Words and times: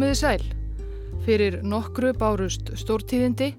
Komiði 0.00 0.16
sæl. 0.16 0.44
Fyrir 1.26 1.54
nokkru 1.60 2.14
bárust 2.16 2.70
stórtíðindi, 2.80 3.50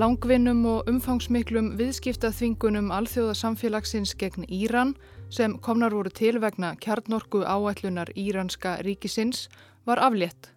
langvinnum 0.00 0.62
og 0.64 0.86
umfangsmiklum 0.88 1.66
viðskiptaþvingunum 1.76 2.86
alþjóðasamfélagsins 2.96 4.14
gegn 4.16 4.46
Íran 4.48 4.94
sem 5.28 5.58
komnar 5.60 5.92
voru 5.92 6.08
til 6.08 6.38
vegna 6.40 6.70
kjarnorku 6.80 7.42
áætlunar 7.44 8.14
íranska 8.16 8.78
ríkisins 8.80 9.50
var 9.84 10.00
aflétt. 10.00 10.54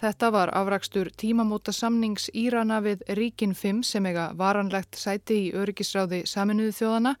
Þetta 0.00 0.30
var 0.32 0.52
afrakstur 0.56 1.10
tímamóta 1.12 1.74
samnings 1.76 2.30
Írana 2.32 2.78
við 2.80 3.04
ríkin 3.18 3.52
5 3.52 3.82
sem 3.84 4.08
eiga 4.08 4.30
varanlegt 4.32 4.96
sæti 4.96 5.42
í 5.42 5.50
öryggisráði 5.52 6.22
saminuðu 6.24 6.72
þjóðana, 6.78 7.12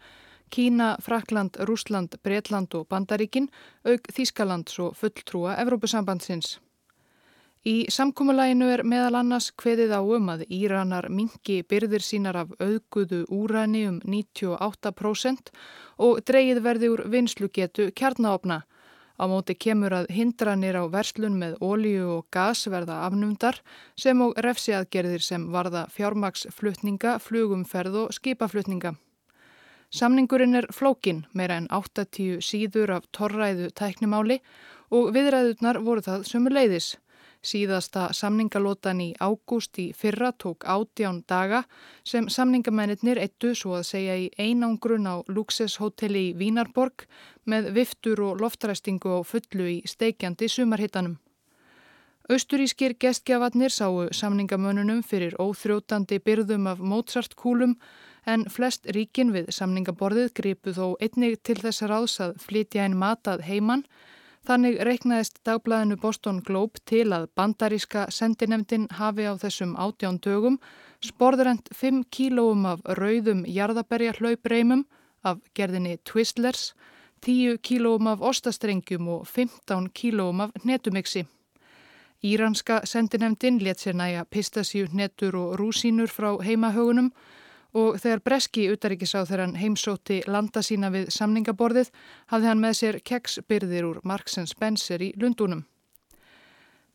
Kína, 0.48 0.96
Frakland, 1.04 1.60
Rúsland, 1.68 2.16
Breitland 2.24 2.72
og 2.72 2.88
Bandaríkin, 2.88 3.50
auk 3.84 4.08
Þískalands 4.16 4.80
og 4.80 4.96
fulltrúa 4.96 5.58
Evrópusambandsins. 5.60 6.56
Í 7.68 7.84
samkúmulæginu 7.92 8.68
er 8.72 8.80
meðal 8.86 9.18
annars 9.18 9.50
hveðið 9.60 9.90
á 9.92 10.00
um 10.00 10.28
að 10.32 10.44
Íranar 10.46 11.08
mingi 11.12 11.58
byrðir 11.68 12.04
sínar 12.06 12.36
af 12.40 12.52
auðguðu 12.64 13.24
úræni 13.34 13.82
um 13.90 13.98
98% 14.08 15.50
og 16.06 16.22
dreyið 16.30 16.60
verði 16.64 16.88
úr 16.94 17.02
vinslugetu 17.12 17.90
kjarnáopna. 17.98 18.62
Á 19.20 19.24
móti 19.28 19.56
kemur 19.58 19.92
að 19.98 20.08
hindranir 20.14 20.78
á 20.80 20.84
verslun 20.88 21.36
með 21.42 21.58
ólíu 21.60 22.06
og 22.14 22.28
gas 22.32 22.62
verða 22.72 23.02
afnumdar 23.08 23.58
sem 23.98 24.22
og 24.24 24.38
refsiaðgerðir 24.46 25.26
sem 25.26 25.44
varða 25.52 25.82
fjármaksflutninga, 25.92 27.18
flugumferð 27.20 27.98
og 28.04 28.14
skipaflutninga. 28.16 28.94
Samningurinn 29.90 30.56
er 30.62 30.70
flókin, 30.72 31.26
meira 31.34 31.58
en 31.60 31.68
80 31.68 32.40
síður 32.40 32.94
af 32.96 33.10
torræðu 33.12 33.68
tæknimáli 33.76 34.38
og 34.88 35.12
viðræðurnar 35.12 35.82
voru 35.84 36.06
það 36.06 36.24
sömu 36.30 36.54
leiðis. 36.54 36.94
Síðasta 37.38 38.08
samningalótan 38.12 39.00
í 39.00 39.12
ágúst 39.22 39.78
í 39.78 39.92
fyrra 39.94 40.32
tók 40.32 40.66
átján 40.66 41.22
daga 41.28 41.62
sem 42.04 42.26
samningamennir 42.26 43.20
eittu 43.22 43.54
svo 43.54 43.76
að 43.78 43.86
segja 43.92 44.16
í 44.18 44.26
einangrun 44.38 45.06
á 45.06 45.22
Luxeshoteli 45.30 46.24
í 46.32 46.34
Vínarborg 46.34 47.06
með 47.46 47.70
viftur 47.78 48.24
og 48.26 48.42
loftræstingu 48.42 49.14
á 49.14 49.20
fullu 49.22 49.70
í 49.70 49.78
steikjandi 49.86 50.50
sumarhittanum. 50.50 51.18
Austurískir 52.28 52.92
gestgjafarnir 53.00 53.72
sáu 53.72 54.10
samningamönnunum 54.12 55.00
fyrir 55.06 55.38
óþrjótandi 55.40 56.18
byrðum 56.20 56.66
af 56.68 56.82
Mozart-kúlum 56.82 57.78
en 58.26 58.44
flest 58.52 58.84
ríkin 58.92 59.30
við 59.32 59.48
samningaborðið 59.54 60.34
gripu 60.36 60.74
þó 60.76 60.98
einnig 61.00 61.38
til 61.46 61.56
þess 61.62 61.86
ráðs 61.88 62.18
að 62.20 62.36
flytja 62.42 62.84
einn 62.84 62.98
matað 63.00 63.46
heimann 63.46 63.86
Þannig 64.48 64.78
reiknaðist 64.80 65.42
dagblæðinu 65.44 65.98
Boston 66.00 66.38
Globe 66.40 66.80
til 66.88 67.10
að 67.12 67.26
bandaríska 67.36 68.06
sendinemdin 68.08 68.86
hafi 68.96 69.26
á 69.28 69.36
þessum 69.36 69.74
átján 69.76 70.16
dögum 70.24 70.54
sporðurent 71.04 71.68
5 71.76 72.06
kílóum 72.08 72.64
af 72.70 72.80
rauðum 72.96 73.42
jarðaberja 73.44 74.14
hlaupreimum 74.16 74.86
af 75.20 75.42
gerðinni 75.52 75.98
Twistlers, 76.08 76.72
10 77.20 77.60
kílóum 77.60 78.08
af 78.08 78.24
ostastrengjum 78.24 79.10
og 79.18 79.26
15 79.28 79.90
kílóum 79.92 80.40
af 80.46 80.56
netumixi. 80.64 81.26
Íranska 82.24 82.80
sendinemdin 82.88 83.60
let 83.60 83.84
sér 83.84 84.00
næja 84.00 84.24
pistasíu, 84.24 84.88
netur 84.96 85.36
og 85.36 85.58
rúsínur 85.60 86.08
frá 86.08 86.32
heimahögunum 86.40 87.12
og 87.76 87.98
þegar 88.00 88.22
Breski 88.24 88.68
utaríkisáð 88.72 89.26
þegar 89.28 89.42
hann 89.44 89.56
heimsóti 89.60 90.20
landa 90.26 90.62
sína 90.62 90.90
við 90.94 91.10
samningaborðið 91.12 91.90
hafði 92.32 92.48
hann 92.48 92.62
með 92.62 92.78
sér 92.80 93.00
keksbyrðir 93.04 93.88
úr 93.88 93.98
Marks 94.04 94.38
& 94.42 94.52
Spencer 94.52 95.02
í 95.02 95.12
Lundunum. 95.20 95.66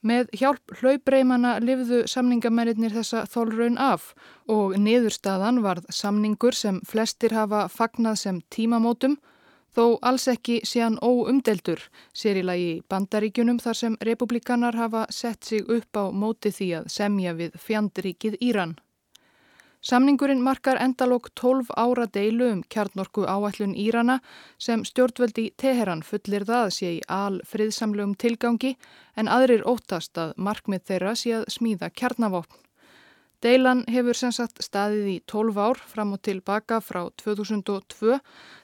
Með 0.03 0.33
hjálp 0.35 0.73
hlaupreimana 0.81 1.59
lifðu 1.63 2.01
samningamennir 2.11 2.91
þessa 2.91 3.23
þólraun 3.31 3.77
af 3.79 4.09
og 4.51 4.75
niðurstaðan 4.75 5.61
varð 5.63 5.85
samningur 5.89 6.57
sem 6.57 6.81
flestir 6.83 7.31
hafa 7.31 7.69
fagnað 7.71 8.17
sem 8.19 8.41
tímamótum 8.51 9.15
þó 9.73 9.97
alls 10.03 10.27
ekki 10.27 10.59
séan 10.67 10.99
óumdeldur 10.99 11.81
sér 12.11 12.41
í 12.41 12.43
lagi 12.43 12.73
bandaríkjunum 12.91 13.61
þar 13.63 13.79
sem 13.79 13.95
republikanar 14.01 14.75
hafa 14.75 15.05
sett 15.09 15.45
sig 15.45 15.63
upp 15.71 15.95
á 15.95 16.11
móti 16.11 16.51
því 16.51 16.69
að 16.81 16.89
semja 16.93 17.33
við 17.39 17.55
fjandríkið 17.63 18.37
Íran. 18.41 18.75
Samningurinn 19.83 20.41
markar 20.41 20.77
endalók 20.79 21.27
12 21.33 21.73
ára 21.75 22.05
deilu 22.07 22.45
um 22.51 22.61
kjarnorku 22.69 23.25
áætlun 23.27 23.75
Írana 23.75 24.21
sem 24.57 24.83
stjórnvöldi 24.87 25.49
Teheran 25.59 26.03
fullir 26.07 26.45
það 26.47 26.69
sé 26.71 26.91
í 26.91 27.01
al 27.11 27.41
friðsamlegum 27.43 28.13
tilgangi 28.15 28.77
en 29.19 29.27
aðrir 29.27 29.65
óttast 29.67 30.15
að 30.17 30.31
markmið 30.37 30.85
þeirra 30.87 31.15
sé 31.19 31.33
að 31.35 31.43
smíða 31.57 31.89
kjarnavopn. 31.99 32.61
Deilan 33.43 33.83
hefur 33.91 34.15
sem 34.15 34.31
sagt 34.31 34.63
staðið 34.63 35.09
í 35.11 35.17
12 35.27 35.59
ár 35.59 35.83
fram 35.91 36.15
og 36.15 36.23
tilbaka 36.23 36.79
frá 36.79 37.01
2002 37.19 38.21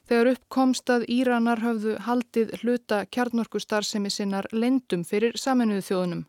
þegar 0.07 0.31
uppkomst 0.37 0.87
að 0.95 1.03
Íranar 1.17 1.59
höfðu 1.59 1.97
haldið 2.07 2.55
hluta 2.61 3.01
kjarnorku 3.11 3.59
starfsemi 3.59 4.07
sinnar 4.07 4.47
lendum 4.53 5.03
fyrir 5.03 5.35
saminuðu 5.35 5.83
þjóðunum. 5.89 6.23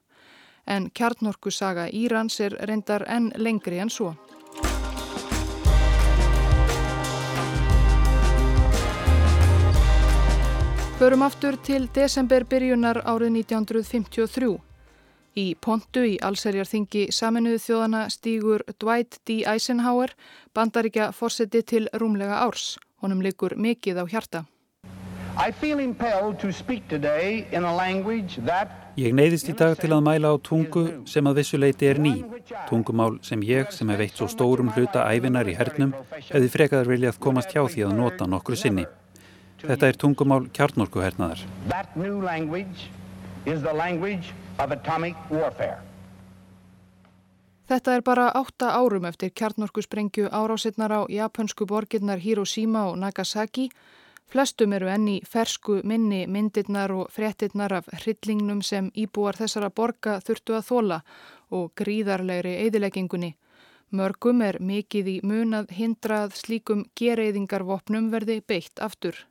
En 0.67 0.91
kjarnorku 0.91 1.55
saga 1.55 1.87
Írans 1.87 2.41
er 2.43 2.59
reyndar 2.67 3.07
enn 3.07 3.31
lengri 3.39 3.78
en 3.78 3.95
svo. 4.01 4.17
Förum 11.00 11.22
aftur 11.25 11.56
til 11.65 11.87
desember 11.97 12.44
byrjunar 12.44 12.99
árið 13.09 13.31
1953. 13.41 14.50
Í 15.41 15.44
pontu 15.56 16.03
í 16.05 16.19
allserjarþingi 16.21 17.06
saminuðu 17.16 17.61
þjóðana 17.65 18.03
stýgur 18.12 18.66
Dwight 18.77 19.16
D. 19.25 19.39
Eisenhower 19.49 20.12
bandaríkja 20.53 21.06
fórseti 21.16 21.65
til 21.65 21.89
rúmlega 21.97 22.43
árs. 22.44 22.75
Honum 23.00 23.25
likur 23.25 23.56
mikið 23.56 23.97
á 23.97 24.05
hjarta. 24.12 24.44
Ég 29.00 29.16
neyðist 29.16 29.49
í 29.49 29.56
dag 29.56 29.81
til 29.81 29.93
að 29.97 30.05
mæla 30.05 30.28
á 30.28 30.37
tungu 30.37 30.87
sem 31.09 31.25
að 31.25 31.41
vissuleiti 31.41 31.89
er 31.89 32.05
ný. 32.05 32.16
Tungumál 32.69 33.22
sem 33.25 33.41
ég, 33.41 33.72
sem 33.72 33.89
hef 33.89 34.05
veitt 34.05 34.21
svo 34.21 34.28
stórum 34.28 34.69
hluta 34.77 35.09
æfinar 35.09 35.49
í 35.49 35.56
hernum, 35.56 35.97
hefði 36.28 36.56
frekaðar 36.59 36.93
viljað 36.93 37.22
komast 37.25 37.56
hjá 37.56 37.65
því 37.65 37.89
að 37.89 38.03
nota 38.05 38.28
nokkru 38.28 38.60
sinni. 38.69 38.84
Þetta 39.60 39.88
er 39.91 39.97
tungumál 40.00 40.47
kjarnorkuhernaðar. 40.56 41.44
Þetta 47.71 47.93
er 47.94 48.03
bara 48.03 48.26
átta 48.34 48.72
árum 48.75 49.04
eftir 49.06 49.31
kjarnorkusprengju 49.31 50.31
árásinnar 50.32 50.91
á 50.91 51.00
japansku 51.06 51.66
borgirnar 51.71 52.19
Hiroshima 52.19 52.88
og 52.88 52.98
Nagasaki. 52.98 53.69
Flestum 54.31 54.72
eru 54.72 54.88
enni 54.91 55.21
fersku 55.26 55.81
minni 55.84 56.25
myndirnar 56.27 56.92
og 56.94 57.12
fréttirnar 57.15 57.72
af 57.78 57.88
hryllingnum 58.00 58.62
sem 58.62 58.91
íbúar 58.94 59.38
þessara 59.38 59.71
borga 59.71 60.21
þurftu 60.27 60.56
að 60.59 60.66
þóla 60.71 61.00
og 61.50 61.72
gríðarlegri 61.78 62.56
eðileggingunni. 62.66 63.34
Mörgum 63.91 64.42
er 64.47 64.60
mikið 64.62 65.09
í 65.10 65.16
munað 65.27 65.72
hindrað 65.75 66.37
slíkum 66.38 66.87
gereyðingarvopnum 66.95 68.10
verði 68.10 68.39
beitt 68.47 68.78
aftur. 68.78 69.29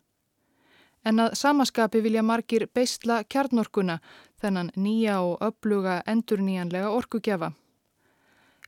En 1.05 1.19
að 1.23 1.35
samaskapi 1.39 2.01
vilja 2.03 2.23
margir 2.25 2.67
beistla 2.75 3.23
kjarnorkuna 3.23 3.99
þennan 4.41 4.71
nýja 4.75 5.21
og 5.23 5.39
uppluga 5.43 6.01
endurnýjanlega 6.07 6.91
orkugjafa. 6.91 7.53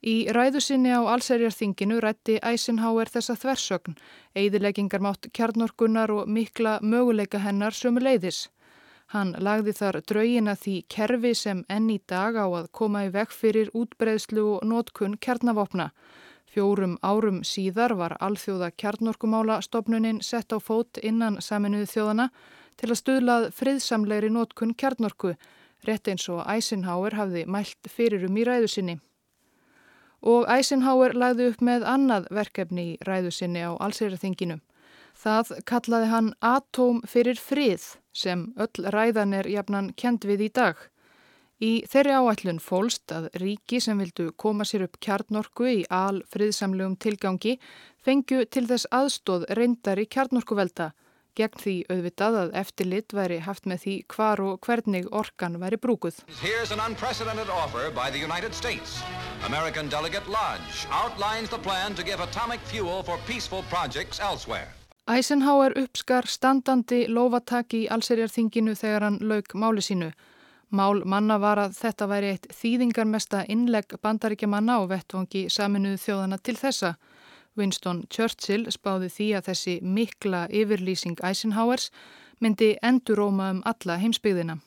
Í 0.01 0.15
ræðusinni 0.33 0.89
á 0.97 1.01
allserjarþinginu 1.13 1.99
rætti 2.01 2.39
Eisenhower 2.41 3.09
þessa 3.11 3.35
þversögn, 3.37 3.97
eigðileggingar 4.33 5.03
mátt 5.03 5.27
kjarnorkunar 5.37 6.09
og 6.15 6.31
mikla 6.31 6.79
möguleika 6.81 7.43
hennar 7.43 7.77
sömu 7.77 8.01
leiðis. 8.01 8.47
Hann 9.13 9.35
lagði 9.37 9.75
þar 9.77 9.99
draugina 10.07 10.55
því 10.55 10.75
kerfi 10.89 11.35
sem 11.35 11.61
enn 11.69 11.89
í 11.91 11.99
dag 12.07 12.39
á 12.39 12.47
að 12.47 12.71
koma 12.71 13.03
í 13.05 13.11
vekk 13.13 13.35
fyrir 13.35 13.69
útbreðslu 13.77 14.45
og 14.55 14.65
nótkunn 14.65 15.19
kjarnavopna 15.21 15.91
Fjórum 16.51 16.97
árum 16.99 17.37
síðar 17.47 17.93
var 17.95 18.17
alþjóða 18.19 18.73
kjarnorkumála 18.75 19.61
stopnunin 19.63 20.17
sett 20.19 20.51
á 20.51 20.59
fót 20.59 20.99
innan 20.99 21.37
saminuðu 21.39 21.87
þjóðana 21.87 22.25
til 22.75 22.89
að 22.89 22.99
stuðlað 22.99 23.45
friðsamlegri 23.55 24.31
nótkun 24.35 24.73
kjarnorku, 24.75 25.31
rétt 25.87 26.11
eins 26.11 26.27
og 26.27 26.41
Eisenhower 26.43 27.15
hafði 27.15 27.45
mælt 27.47 27.87
fyrir 27.87 28.25
um 28.27 28.35
í 28.35 28.43
ræðusinni. 28.43 28.97
Og 30.27 30.43
Eisenhower 30.51 31.15
lagði 31.15 31.47
upp 31.53 31.63
með 31.63 31.87
annað 31.87 32.27
verkefni 32.35 32.85
í 32.91 32.97
ræðusinni 33.07 33.63
á 33.63 33.71
allsýraþinginu. 33.79 34.59
Það 35.15 35.55
kallaði 35.71 36.11
hann 36.11 36.33
Atóm 36.41 36.99
fyrir 37.07 37.39
frið 37.39 37.93
sem 38.11 38.49
öll 38.59 38.91
ræðan 38.91 39.37
er 39.39 39.47
jafnan 39.47 39.93
kend 39.95 40.27
við 40.27 40.49
í 40.49 40.51
dag. 40.51 40.75
Í 41.61 41.83
þeirri 41.85 42.13
áætlun 42.17 42.57
fólst 42.57 43.11
að 43.13 43.27
ríki 43.37 43.77
sem 43.85 43.99
vildu 44.01 44.31
koma 44.43 44.65
sér 44.65 44.87
upp 44.87 44.97
kjarnorku 45.05 45.67
í 45.69 45.83
al 45.93 46.23
friðsamlegum 46.33 46.95
tilgangi 46.97 47.59
fengju 48.01 48.47
til 48.49 48.65
þess 48.71 48.89
aðstóð 48.89 49.45
reyndar 49.59 50.01
í 50.01 50.07
kjarnorkuvelda 50.09 50.89
gegn 51.37 51.61
því 51.63 51.75
auðvitað 51.93 52.37
að 52.39 52.55
eftirlit 52.61 53.13
væri 53.15 53.37
haft 53.45 53.67
með 53.69 53.83
því 53.83 53.93
hvar 54.13 54.41
og 54.43 54.65
hvernig 54.65 55.07
orkan 55.11 55.59
væri 55.61 55.77
brúkuð. 55.77 56.17
American 59.45 59.89
Delegate 59.89 60.29
Lodge 60.29 60.85
outlines 60.91 61.49
the 61.49 61.57
plan 61.57 61.95
to 61.95 62.03
give 62.03 62.21
atomic 62.21 62.59
fuel 62.71 63.03
for 63.03 63.17
peaceful 63.27 63.63
projects 63.69 64.19
elsewhere. 64.19 64.69
Eisenhower 65.07 65.73
uppskar 65.77 66.27
standandi 66.29 67.07
lofataki 67.09 67.85
í 67.85 67.87
allserjarþinginu 67.89 68.75
þegar 68.77 69.07
hann 69.07 69.17
lauk 69.21 69.55
máli 69.57 69.81
sínu. 69.81 70.11
Mál 70.71 71.01
manna 71.03 71.35
var 71.35 71.59
að 71.59 71.73
þetta 71.75 72.05
væri 72.07 72.27
eitt 72.31 72.45
þýðingarmesta 72.55 73.41
innlegg 73.51 73.97
bandaríkja 73.99 74.47
manna 74.47 74.77
og 74.79 74.87
vettvangi 74.93 75.49
saminuðu 75.51 75.97
þjóðana 75.99 76.37
til 76.39 76.55
þessa. 76.55 76.93
Winston 77.59 78.05
Churchill 78.07 78.71
spáði 78.71 79.09
því 79.11 79.27
að 79.35 79.49
þessi 79.49 79.73
mikla 79.83 80.45
yfirlýsing 80.47 81.19
Eisenhowers 81.27 81.89
myndi 82.39 82.77
enduróma 82.79 83.49
um 83.51 83.59
alla 83.67 83.97
heimsbyggðina. 83.99 84.61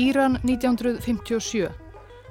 Íran 0.00 0.40
1957 0.48 1.68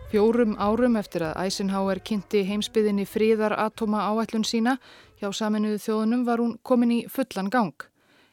Fjórum 0.10 0.58
árum 0.58 0.98
eftir 0.98 1.28
að 1.28 1.38
Eisenhower 1.46 2.02
kynnti 2.02 2.42
heimsbyðinni 2.50 3.06
fríðar 3.06 3.54
atoma 3.62 4.08
áætlun 4.10 4.42
sína 4.42 4.80
hjá 5.22 5.30
saminuðu 5.30 5.78
þjóðunum 5.86 6.26
var 6.26 6.42
hún 6.42 6.58
komin 6.66 6.98
í 6.98 7.00
fullan 7.14 7.54
gang. 7.54 7.78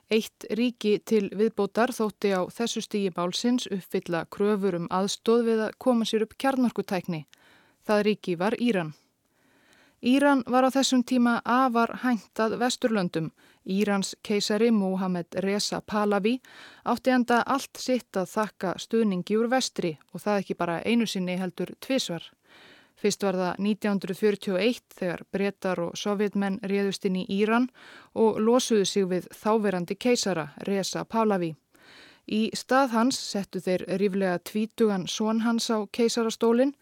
Eitt 0.07 0.45
ríki 0.55 1.01
til 1.03 1.25
viðbótar 1.35 1.91
þótti 1.91 2.31
á 2.31 2.47
þessu 2.47 2.83
stígi 2.85 3.11
bálsins 3.11 3.67
uppfylla 3.75 4.21
kröfur 4.31 4.77
um 4.79 4.87
aðstóð 4.95 5.43
við 5.49 5.63
að 5.65 5.75
koma 5.83 6.07
sér 6.07 6.23
upp 6.29 6.37
kjarnorkutækni. 6.39 7.25
Það 7.83 8.03
ríki 8.07 8.37
var 8.39 8.55
Íran. 8.63 8.93
Íran 10.07 10.45
var 10.47 10.63
á 10.63 10.71
þessum 10.71 11.03
tíma 11.03 11.41
afar 11.43 11.97
hæntað 12.05 12.55
vesturlöndum. 12.61 13.33
Írans 13.67 14.15
keisari 14.23 14.71
Mohamed 14.71 15.41
Reza 15.43 15.81
Pahlavi 15.81 16.37
átti 16.85 17.11
enda 17.11 17.41
allt 17.43 17.81
sitt 17.83 18.15
að 18.15 18.31
þakka 18.31 18.77
stuðningi 18.79 19.35
úr 19.41 19.51
vestri 19.51 19.97
og 20.13 20.23
það 20.23 20.43
ekki 20.45 20.55
bara 20.55 20.83
einu 20.87 21.07
sinni 21.11 21.35
heldur 21.41 21.75
tvísvar. 21.83 22.23
Fyrst 23.07 23.23
var 23.23 23.37
það 23.39 23.59
1941 23.63 24.79
þegar 24.99 25.21
brettar 25.31 25.79
og 25.79 25.93
sovjetmenn 25.95 26.57
réðust 26.67 27.05
inn 27.07 27.21
í 27.21 27.27
Íran 27.37 27.69
og 28.19 28.41
losuðu 28.43 28.87
sig 28.91 29.05
við 29.07 29.29
þáverandi 29.31 29.95
keisara, 29.95 30.49
Reza 30.67 31.05
Pahlavi. 31.07 31.53
Í 32.27 32.41
stað 32.59 32.97
hans 32.97 33.21
settu 33.29 33.63
þeir 33.63 33.85
ríflega 34.03 34.41
tvítugan 34.51 35.07
són 35.07 35.45
hans 35.45 35.69
á 35.71 35.87
keisarastólinn, 35.87 36.75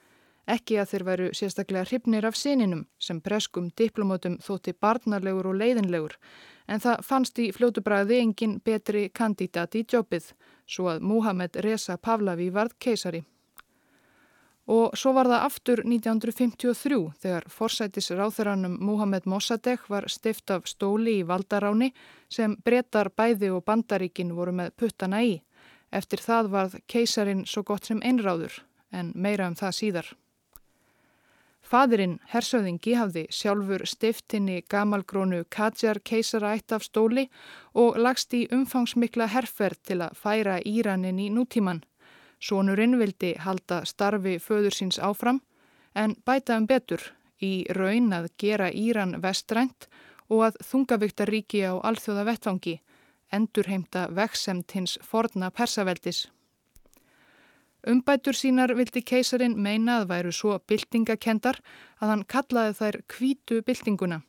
ekki 0.49 0.79
að 0.81 0.95
þeir 0.95 1.05
veru 1.11 1.29
sérstaklega 1.37 1.85
hrifnir 1.91 2.31
af 2.31 2.41
sininum 2.41 2.87
sem 2.97 3.21
preskum 3.21 3.69
diplomótum 3.77 4.41
þótti 4.41 4.73
barnarlegur 4.81 5.51
og 5.53 5.61
leiðinlegur, 5.61 6.17
en 6.73 6.81
það 6.81 7.05
fannst 7.05 7.45
í 7.45 7.51
fljótubræði 7.53 8.23
engin 8.23 8.57
betri 8.65 9.11
kandidat 9.13 9.77
í 9.77 9.85
jobbið, 9.85 10.33
svo 10.65 10.89
að 10.89 11.05
Muhammed 11.05 11.61
Reza 11.69 12.01
Pahlavi 12.01 12.49
varð 12.49 12.81
keisari. 12.81 13.27
Og 14.65 14.95
svo 14.97 15.13
var 15.13 15.29
það 15.29 15.43
aftur 15.45 15.83
1953 15.85 16.99
þegar 17.21 17.45
forsætis 17.53 18.09
ráþuranum 18.17 18.79
Muhammed 18.81 19.27
Mossadegh 19.29 19.91
var 19.93 20.09
stift 20.09 20.51
af 20.51 20.65
stóli 20.71 21.19
í 21.21 21.27
valdaráni 21.29 21.91
sem 22.33 22.57
brettar 22.65 23.13
bæði 23.13 23.53
og 23.53 23.65
bandaríkin 23.69 24.33
voru 24.33 24.57
með 24.57 24.73
puttana 24.81 25.21
í. 25.21 25.43
Eftir 25.93 26.25
það 26.25 26.51
varð 26.57 26.81
keisarin 26.89 27.45
svo 27.47 27.63
gott 27.63 27.85
sem 27.85 28.01
einráður, 28.01 28.63
en 28.91 29.13
meira 29.15 29.47
um 29.47 29.55
það 29.55 29.77
síðar. 29.81 30.09
Fadurinn, 31.65 32.19
hersöðingi, 32.29 32.93
hafði 32.97 33.23
sjálfur 33.33 33.87
stiftinni 33.89 34.59
gamalgrónu 34.69 35.45
Kadjar 35.49 36.01
keisara 36.05 36.53
eitt 36.57 36.73
af 36.77 36.85
stóli 36.85 37.25
og 37.73 37.97
lagst 37.97 38.37
í 38.37 38.45
umfangsmikla 38.53 39.31
herfer 39.33 39.77
til 39.81 40.03
að 40.05 40.19
færa 40.21 40.59
Íranin 40.61 41.21
í 41.21 41.31
nútíman. 41.33 41.81
Sónurinn 42.45 42.99
vildi 43.01 43.31
halda 43.41 43.85
starfi 43.89 44.35
föður 44.43 44.75
síns 44.77 44.99
áfram 45.01 45.39
en 45.97 46.13
bæta 46.29 46.59
um 46.61 46.67
betur 46.69 47.01
í 47.41 47.65
raun 47.79 48.13
að 48.13 48.29
gera 48.43 48.67
Íran 48.69 49.17
vestrænt 49.23 49.87
og 50.29 50.43
að 50.49 50.59
þungavíkta 50.69 51.25
ríki 51.31 51.63
á 51.65 51.73
alþjóða 51.81 52.27
vettfangi, 52.29 52.75
endurheimta 53.33 54.09
veksemt 54.13 54.77
hins 54.77 54.99
forna 55.03 55.51
persaveldis. 55.51 56.27
Umbætur 57.89 58.37
sínar 58.37 58.73
vildi 58.77 59.01
keisarin 59.05 59.57
meina 59.61 59.99
að 60.03 60.09
væru 60.13 60.33
svo 60.33 60.59
byltingakendar 60.69 61.61
að 62.01 62.13
hann 62.13 62.29
kallaði 62.29 62.77
þær 62.81 63.01
kvítu 63.13 63.61
byltinguna. 63.65 64.21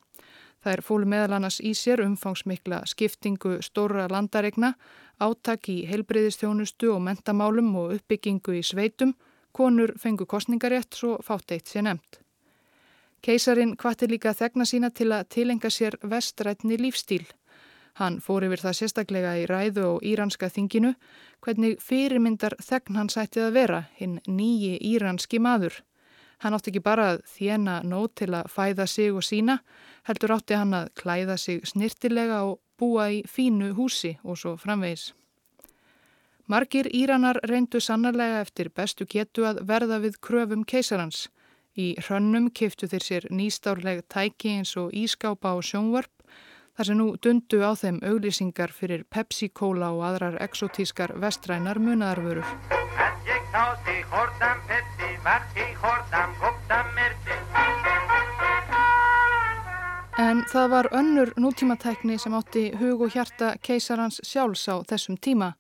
Þær 0.64 0.82
fólu 0.82 1.06
meðal 1.06 1.36
annars 1.38 1.60
í 1.62 1.76
sér 1.78 2.02
umfangsmikla 2.02 2.82
skiptingu 2.90 3.60
stóra 3.62 4.08
landaregna 4.10 4.74
átak 5.20 5.70
í 5.72 5.86
heilbreyðistjónustu 5.90 6.92
og 6.94 7.02
mentamálum 7.06 7.72
og 7.80 7.96
uppbyggingu 7.98 8.58
í 8.60 8.64
sveitum, 8.64 9.16
konur 9.56 9.96
fengu 10.00 10.28
kostningarétt 10.28 10.98
svo 10.98 11.18
fátt 11.24 11.56
eitt 11.56 11.72
sé 11.72 11.84
nefnt. 11.86 12.20
Keisarin 13.26 13.74
hvati 13.80 14.10
líka 14.12 14.36
þegna 14.38 14.68
sína 14.70 14.92
til 14.94 15.10
að 15.16 15.30
tilenga 15.34 15.72
sér 15.74 15.96
vestrætni 16.04 16.78
lífstíl. 16.78 17.26
Hann 17.96 18.20
fór 18.20 18.44
yfir 18.46 18.62
það 18.62 18.76
sérstaklega 18.78 19.32
í 19.40 19.46
ræðu 19.50 19.86
og 19.96 20.04
íranska 20.04 20.50
þinginu 20.52 20.92
hvernig 21.42 21.80
fyrirmyndar 21.82 22.58
þegn 22.60 23.00
hann 23.00 23.10
sættið 23.10 23.48
að 23.48 23.56
vera, 23.56 23.82
hinn 23.96 24.20
nýji 24.28 24.76
íranski 24.92 25.40
maður. 25.40 25.80
Hann 26.44 26.54
átti 26.54 26.74
ekki 26.74 26.84
bara 26.84 27.08
að 27.14 27.24
þjena 27.32 27.80
nót 27.88 28.18
til 28.20 28.34
að 28.36 28.52
fæða 28.52 28.86
sig 28.92 29.16
og 29.16 29.24
sína, 29.24 29.62
heldur 30.04 30.36
átti 30.36 30.60
hann 30.60 30.76
að 30.76 30.92
klæða 31.00 31.38
sig 31.40 31.64
snirtilega 31.66 32.44
og 32.50 32.60
búa 32.80 33.10
í 33.12 33.22
fínu 33.28 33.74
húsi 33.78 34.18
og 34.24 34.40
svo 34.40 34.56
framvegis. 34.58 35.14
Margir 36.48 36.86
Íranar 36.94 37.40
reyndu 37.50 37.80
sannarlega 37.82 38.42
eftir 38.46 38.70
bestu 38.70 39.08
getu 39.10 39.48
að 39.50 39.64
verða 39.66 39.98
við 40.04 40.20
kröfum 40.22 40.64
keisarans. 40.64 41.30
Í 41.76 41.96
hrönnum 42.06 42.52
kiftu 42.54 42.88
þeir 42.88 43.04
sér 43.04 43.26
nýstárleg 43.34 44.04
tæki 44.08 44.54
eins 44.60 44.76
og 44.78 44.94
ískápa 44.94 45.56
og 45.58 45.66
sjónvarp 45.66 46.14
þar 46.78 46.90
sem 46.90 47.00
nú 47.00 47.08
dundu 47.18 47.64
á 47.66 47.72
þeim 47.82 48.00
auglýsingar 48.04 48.72
fyrir 48.72 49.04
Pepsi-Cola 49.10 49.90
og 49.96 50.06
aðrar 50.12 50.40
exotískar 50.46 51.16
vestrænar 51.20 51.82
munaðarvörur. 51.82 52.46
En 57.96 58.05
það 60.16 60.70
var 60.70 60.88
önnur 60.96 61.34
nútímatækni 61.36 62.16
sem 62.18 62.34
átti 62.34 62.70
hug 62.80 63.02
og 63.02 63.12
hjarta 63.12 63.56
keisarans 63.60 64.22
sjálfs 64.24 64.70
á 64.72 64.80
þessum 64.88 65.18
tíma, 65.20 65.56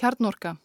kjarnorka. 0.00 0.56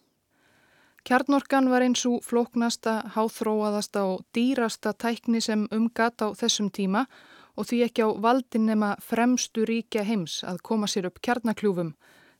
Kjarnorkan 1.04 1.68
var 1.68 1.84
eins 1.84 2.06
og 2.08 2.24
flóknasta, 2.24 3.02
háþróaðasta 3.12 4.04
og 4.08 4.24
dýrasta 4.32 4.94
tækni 4.96 5.42
sem 5.44 5.66
umgat 5.70 6.24
á 6.24 6.32
þessum 6.32 6.70
tíma 6.72 7.04
og 7.56 7.68
því 7.68 7.82
ekki 7.84 8.06
á 8.08 8.08
valdin 8.16 8.64
nema 8.66 8.96
fremstu 9.04 9.66
ríkja 9.68 10.06
heims 10.08 10.40
að 10.44 10.62
koma 10.62 10.86
sér 10.86 11.10
upp 11.10 11.20
kjarnakljúfum. 11.20 11.92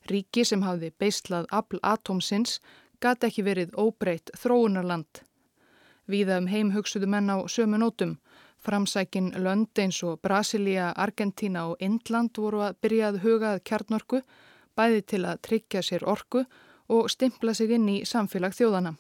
Ríki 0.09 0.45
sem 0.45 0.63
hafði 0.65 0.91
beislað 0.99 1.45
afl 1.53 1.83
atómsins 1.83 2.61
gati 3.01 3.29
ekki 3.29 3.45
verið 3.45 3.77
óbreytt 3.77 4.33
þróunarland. 4.41 5.21
Víða 6.09 6.41
um 6.41 6.49
heim 6.49 6.73
hugsuðu 6.73 7.07
menn 7.07 7.29
á 7.29 7.45
sömu 7.45 7.77
nótum. 7.77 8.17
Framsækin 8.65 9.33
lönd 9.37 9.79
eins 9.79 10.03
og 10.03 10.21
Brasilia, 10.25 10.93
Argentina 10.97 11.67
og 11.69 11.77
Indland 11.85 12.39
voru 12.41 12.63
að 12.65 12.79
byrjað 12.81 13.19
hugað 13.21 13.59
kjarnorku, 13.69 14.21
bæði 14.73 15.03
til 15.13 15.25
að 15.29 15.43
tryggja 15.45 15.83
sér 15.85 16.07
orku 16.09 16.47
og 16.89 17.11
stimpla 17.13 17.53
sig 17.55 17.75
inn 17.77 17.89
í 17.93 17.99
samfélag 18.09 18.57
þjóðana. 18.57 18.95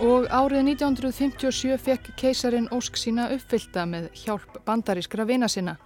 Og 0.00 0.24
árið 0.32 0.72
1957 0.72 1.76
fekk 1.84 2.10
keisarin 2.16 2.70
Ósk 2.72 2.96
sína 2.96 3.28
uppfylta 3.34 3.84
með 3.84 4.08
hjálp 4.24 4.62
bandarískra 4.64 5.28
vina 5.28 5.48
sinna. 5.52 5.76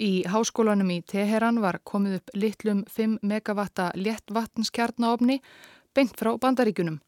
Í 0.00 0.24
háskólanum 0.24 0.88
í 0.94 1.02
Teheran 1.04 1.60
var 1.60 1.80
komið 1.84 2.20
upp 2.20 2.30
litlum 2.34 2.84
5 2.88 3.18
megavatta 3.22 3.90
léttvatnskjarnaofni 3.94 5.42
beint 5.92 6.16
frá 6.16 6.32
bandaríkunum. 6.40 7.00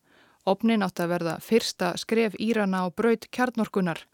Ofnin 0.44 0.84
átt 0.84 1.00
að 1.00 1.14
verða 1.14 1.38
fyrsta 1.40 1.94
skref 1.96 2.36
Írana 2.36 2.84
á 2.84 2.92
braut 2.92 3.24
kjarnorkunar 3.32 4.04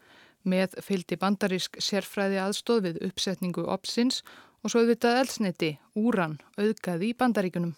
með 0.47 0.77
fyldi 0.81 1.17
bandarísk 1.19 1.75
sérfræði 1.83 2.39
aðstóð 2.39 2.85
við 2.87 3.01
uppsetningu 3.09 3.65
opsins 3.67 4.21
og 4.63 4.71
svo 4.71 4.85
auðvitað 4.85 5.19
elsniti, 5.19 5.71
úran, 5.95 6.39
auðgaði 6.55 7.11
í 7.11 7.17
bandaríkunum. 7.17 7.75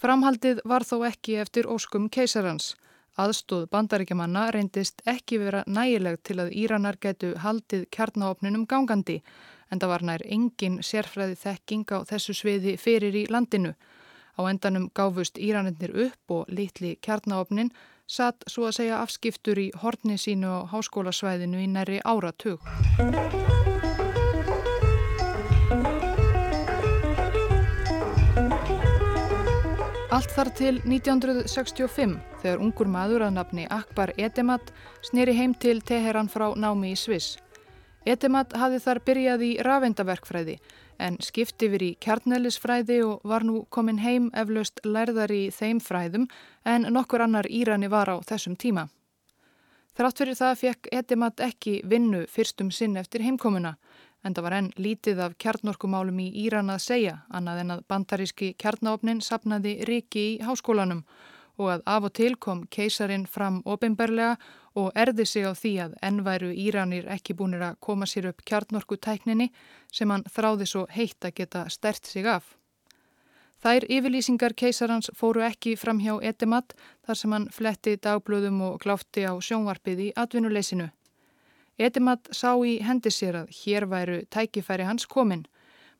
Framhaldið 0.00 0.62
var 0.64 0.82
þó 0.82 1.04
ekki 1.10 1.36
eftir 1.42 1.68
óskum 1.70 2.08
keisarans. 2.08 2.72
Aðstóð 3.20 3.68
bandaríkjamanna 3.70 4.48
reyndist 4.50 5.04
ekki 5.06 5.38
vera 5.38 5.62
nægileg 5.70 6.18
til 6.26 6.40
að 6.42 6.54
Íranar 6.64 6.96
getu 6.98 7.34
haldið 7.38 7.84
kjarnaofninum 7.94 8.64
gangandi 8.66 9.20
en 9.74 9.82
það 9.82 9.92
var 9.92 10.06
nær 10.06 10.22
engin 10.36 10.78
sérfræði 10.86 11.34
þekking 11.40 11.90
á 11.90 11.98
þessu 12.06 12.36
sviði 12.38 12.76
fyrir 12.78 13.16
í 13.18 13.26
landinu. 13.26 13.74
Á 14.38 14.40
endanum 14.50 14.88
gáfust 14.94 15.38
Íranirnir 15.38 15.94
upp 16.06 16.34
og 16.34 16.48
litli 16.48 16.94
kjarnáopnin 17.02 17.72
satt 18.06 18.44
svo 18.50 18.68
að 18.68 18.78
segja 18.78 19.02
afskiptur 19.02 19.58
í 19.58 19.70
horni 19.82 20.18
sínu 20.20 20.50
á 20.50 20.60
háskólasvæðinu 20.70 21.62
í 21.62 21.68
næri 21.70 22.00
áratug. 22.04 22.62
Allt 30.14 30.30
þar 30.30 30.50
til 30.54 30.74
1965 30.86 32.12
þegar 32.42 32.60
ungur 32.62 32.86
maður 32.86 33.24
að 33.26 33.32
nafni 33.38 33.64
Akbar 33.66 34.12
Edemat 34.14 34.70
sneri 35.02 35.34
heim 35.34 35.56
til 35.58 35.80
Teheran 35.82 36.30
frá 36.30 36.52
námi 36.54 36.92
í 36.94 36.98
Sviss. 36.98 37.38
Edemat 38.04 38.52
hafði 38.60 38.80
þar 38.84 38.98
byrjað 39.06 39.42
í 39.46 39.50
rafendaverkfræði 39.64 40.58
en 41.04 41.16
skipti 41.24 41.70
yfir 41.70 41.82
í 41.86 41.92
kjarnælisfræði 42.04 42.98
og 43.06 43.24
var 43.24 43.46
nú 43.48 43.62
komin 43.72 44.02
heim 44.04 44.26
eflaust 44.36 44.82
lærðar 44.84 45.32
í 45.32 45.46
þeim 45.50 45.80
fræðum 45.80 46.26
en 46.68 46.84
nokkur 46.92 47.24
annar 47.24 47.48
Írani 47.48 47.88
var 47.88 48.12
á 48.12 48.16
þessum 48.20 48.58
tíma. 48.60 48.90
Þrátt 49.96 50.20
fyrir 50.20 50.36
það 50.36 50.60
fekk 50.60 50.88
Edemat 50.92 51.40
ekki 51.40 51.78
vinnu 51.88 52.24
fyrstum 52.28 52.70
sinn 52.74 52.98
eftir 53.00 53.24
heimkomuna 53.24 53.76
en 54.24 54.34
það 54.34 54.46
var 54.46 54.56
enn 54.58 54.72
lítið 54.76 55.20
af 55.24 55.36
kjarnorkumálum 55.40 56.20
í 56.20 56.28
Íran 56.44 56.72
að 56.72 56.84
segja 56.84 57.18
annað 57.30 57.62
en 57.62 57.74
að 57.76 57.84
bandaríski 57.88 58.52
kjarnáopnin 58.60 59.22
sapnaði 59.24 59.78
riki 59.88 60.26
í 60.34 60.42
háskólanum 60.44 61.04
og 61.56 61.70
að 61.76 61.84
af 61.86 62.08
og 62.08 62.14
til 62.18 62.34
kom 62.36 62.64
keisarin 62.66 63.26
fram 63.30 63.60
ofinberlega 63.64 64.36
og 64.74 64.90
erði 64.94 65.26
sig 65.26 65.46
á 65.46 65.52
því 65.54 65.72
að 65.84 65.94
ennværu 66.02 66.50
Íranir 66.50 67.06
ekki 67.14 67.36
búinir 67.38 67.62
að 67.62 67.78
koma 67.80 68.06
sér 68.10 68.30
upp 68.30 68.42
kjarnorku 68.48 68.98
tækninni 68.98 69.50
sem 69.92 70.10
hann 70.10 70.26
þráði 70.26 70.66
svo 70.66 70.84
heitt 70.90 71.24
að 71.24 71.36
geta 71.40 71.64
stert 71.70 72.06
sig 72.06 72.26
af. 72.26 72.56
Þær 73.62 73.86
yfirlýsingar 73.88 74.52
keisarans 74.52 75.10
fóru 75.16 75.44
ekki 75.46 75.76
fram 75.80 76.02
hjá 76.02 76.18
Edemat 76.20 76.74
þar 77.06 77.20
sem 77.20 77.32
hann 77.32 77.48
fletti 77.54 77.96
dagblöðum 77.96 78.60
og 78.66 78.82
gláfti 78.82 79.24
á 79.24 79.32
sjónvarpið 79.40 80.08
í 80.08 80.12
atvinnuleysinu. 80.16 80.90
Edemat 81.78 82.28
sá 82.30 82.52
í 82.66 82.76
hendi 82.84 83.10
sér 83.10 83.44
að 83.44 83.54
hér 83.62 83.88
væru 83.90 84.20
tækifæri 84.30 84.84
hans 84.90 85.06
kominn 85.06 85.46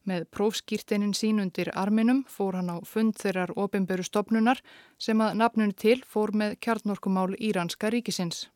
Með 0.04 0.26
prófskýrteinin 0.36 1.14
sín 1.16 1.40
undir 1.40 1.70
arminum 1.80 2.24
fór 2.28 2.58
hann 2.58 2.68
á 2.68 2.76
fund 2.84 3.16
þeirrar 3.16 3.54
ofinberu 3.56 4.04
stopnunar 4.04 4.60
sem 5.00 5.20
að 5.24 5.38
nafnun 5.40 5.72
til 5.72 6.02
fór 6.04 6.34
með 6.36 6.58
kjarnorkumál 6.60 7.32
Íranska 7.40 7.88
ríkisins. 7.94 8.48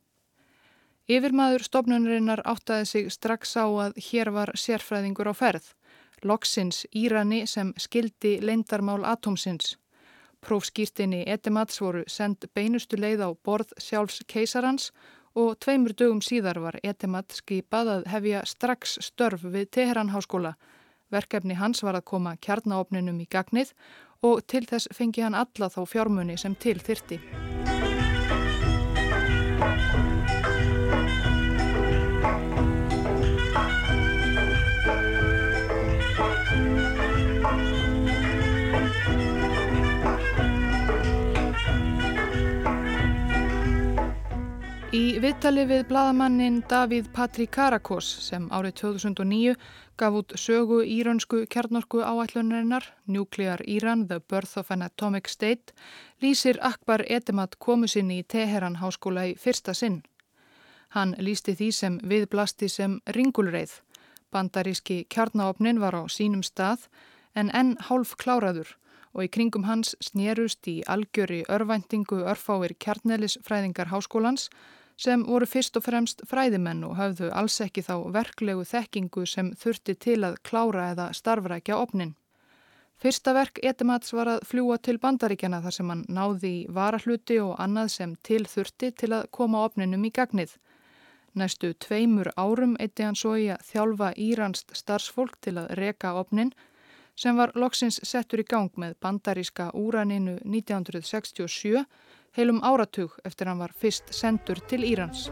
Yfirmaður 1.08 1.64
stopnunarinnar 1.64 2.42
áttaði 2.44 2.86
sig 2.86 3.10
strax 3.12 3.56
á 3.56 3.64
að 3.64 4.00
hér 4.10 4.30
var 4.34 4.52
sérfræðingur 4.54 5.30
á 5.32 5.34
ferð, 5.34 5.70
loksins 6.22 6.84
Írani 6.92 7.46
sem 7.46 7.72
skildi 7.80 8.38
leindarmál 8.44 9.04
atomsins. 9.08 9.76
Prófskýrtinni 10.44 11.24
Etemats 11.26 11.80
voru 11.80 12.04
sendt 12.06 12.46
beinustu 12.54 13.00
leið 13.00 13.24
á 13.24 13.30
borð 13.34 13.72
sjálfs 13.80 14.20
keisarans 14.28 14.90
og 15.34 15.56
tveimur 15.64 15.96
dögum 15.96 16.20
síðar 16.22 16.60
var 16.60 16.78
Etemat 16.82 17.32
skipað 17.40 17.94
að 17.94 18.10
hefja 18.12 18.44
strax 18.46 18.98
störf 19.08 19.48
við 19.48 19.70
Teheran 19.70 20.12
háskóla 20.12 20.54
Verkefni 21.12 21.56
hans 21.56 21.80
var 21.84 21.96
að 21.96 22.08
koma 22.10 22.34
kjarnaopninum 22.44 23.20
í 23.24 23.26
gagnið 23.32 23.72
og 24.28 24.42
til 24.50 24.64
þess 24.68 24.90
fengi 24.92 25.24
hann 25.24 25.38
alla 25.38 25.70
þá 25.72 25.80
fjármunni 25.88 26.36
sem 26.40 26.56
til 26.58 26.76
þyrti. 26.84 27.20
Í 44.98 45.20
viðtali 45.22 45.62
við 45.68 45.82
bladamannin 45.92 46.56
Davíð 46.66 47.10
Patrik 47.14 47.52
Karakos 47.54 48.06
sem 48.24 48.48
árið 48.50 48.72
2009 48.80 49.52
gaf 50.00 50.14
út 50.18 50.32
sögu 50.42 50.78
írönsku 50.82 51.44
kjarnorku 51.52 52.00
áætlunarinnar 52.02 52.86
Nuclear 53.06 53.60
Iran, 53.68 54.06
The 54.08 54.18
Birth 54.18 54.58
of 54.58 54.72
an 54.74 54.82
Atomic 54.82 55.28
State 55.30 55.76
lýsir 56.24 56.58
Akbar 56.66 57.04
Edemat 57.06 57.54
komu 57.62 57.86
sinni 57.86 58.16
í 58.22 58.24
Teheran 58.26 58.80
háskóla 58.80 59.28
í 59.28 59.36
fyrsta 59.38 59.74
sinn. 59.76 60.00
Hann 60.96 61.14
lýsti 61.18 61.54
því 61.54 61.68
sem 61.76 62.00
viðblasti 62.02 62.70
sem 62.72 62.98
ringulreið. 63.14 63.76
Bandaríski 64.32 65.04
kjarnáopnin 65.14 65.78
var 65.84 65.94
á 65.94 66.02
sínum 66.10 66.42
stað 66.42 66.88
en 67.36 67.52
enn 67.54 67.76
hálf 67.86 68.16
kláraður 68.18 68.74
og 69.14 69.28
í 69.28 69.30
kringum 69.30 69.68
hans 69.68 69.94
snérust 70.02 70.66
í 70.66 70.80
algjöri 70.90 71.44
örvæntingu 71.46 72.24
örfáir 72.32 72.74
kjarnelisfræðingar 72.82 73.92
háskólans 73.94 74.48
sem 74.98 75.22
voru 75.26 75.46
fyrst 75.46 75.76
og 75.78 75.84
fremst 75.86 76.24
fræðimenn 76.26 76.82
og 76.88 76.96
hafðu 76.98 77.30
alls 77.30 77.60
ekki 77.62 77.84
þá 77.86 77.94
verklegu 78.14 78.64
þekkingu 78.66 79.26
sem 79.30 79.52
þurfti 79.58 79.94
til 79.94 80.22
að 80.26 80.40
klára 80.42 80.90
eða 80.92 81.12
starfrækja 81.14 81.78
opnin. 81.78 82.16
Fyrsta 82.98 83.30
verk 83.30 83.60
Etemats 83.62 84.10
var 84.10 84.26
að 84.32 84.40
fljúa 84.50 84.76
til 84.82 84.96
bandaríkjana 84.98 85.60
þar 85.62 85.74
sem 85.76 85.90
hann 85.92 86.00
náði 86.10 86.50
í 86.50 86.64
varahluti 86.74 87.36
og 87.38 87.52
annað 87.62 87.92
sem 87.94 88.16
til 88.26 88.42
þurfti 88.50 88.90
til 88.90 89.12
að 89.14 89.28
koma 89.38 89.60
opninum 89.68 90.02
í 90.02 90.10
gagnið. 90.10 90.56
Næstu 91.38 91.70
tveimur 91.78 92.32
árum 92.34 92.74
eitti 92.82 93.06
hann 93.06 93.18
svo 93.18 93.36
í 93.38 93.46
að 93.54 93.62
þjálfa 93.70 94.10
íranst 94.18 94.74
starfsfólk 94.74 95.38
til 95.46 95.60
að 95.62 95.70
reka 95.78 96.16
opnin 96.18 96.50
sem 97.18 97.38
var 97.38 97.54
loksins 97.54 98.00
settur 98.02 98.42
í 98.42 98.48
gang 98.50 98.74
með 98.74 98.98
bandaríska 99.02 99.70
úraninu 99.78 100.40
1967 100.42 101.84
heilum 102.38 102.60
áratug 102.62 103.16
eftir 103.26 103.48
hann 103.50 103.58
var 103.58 103.72
fyrst 103.74 104.12
sendur 104.14 104.60
til 104.70 104.84
Írans. 104.86 105.26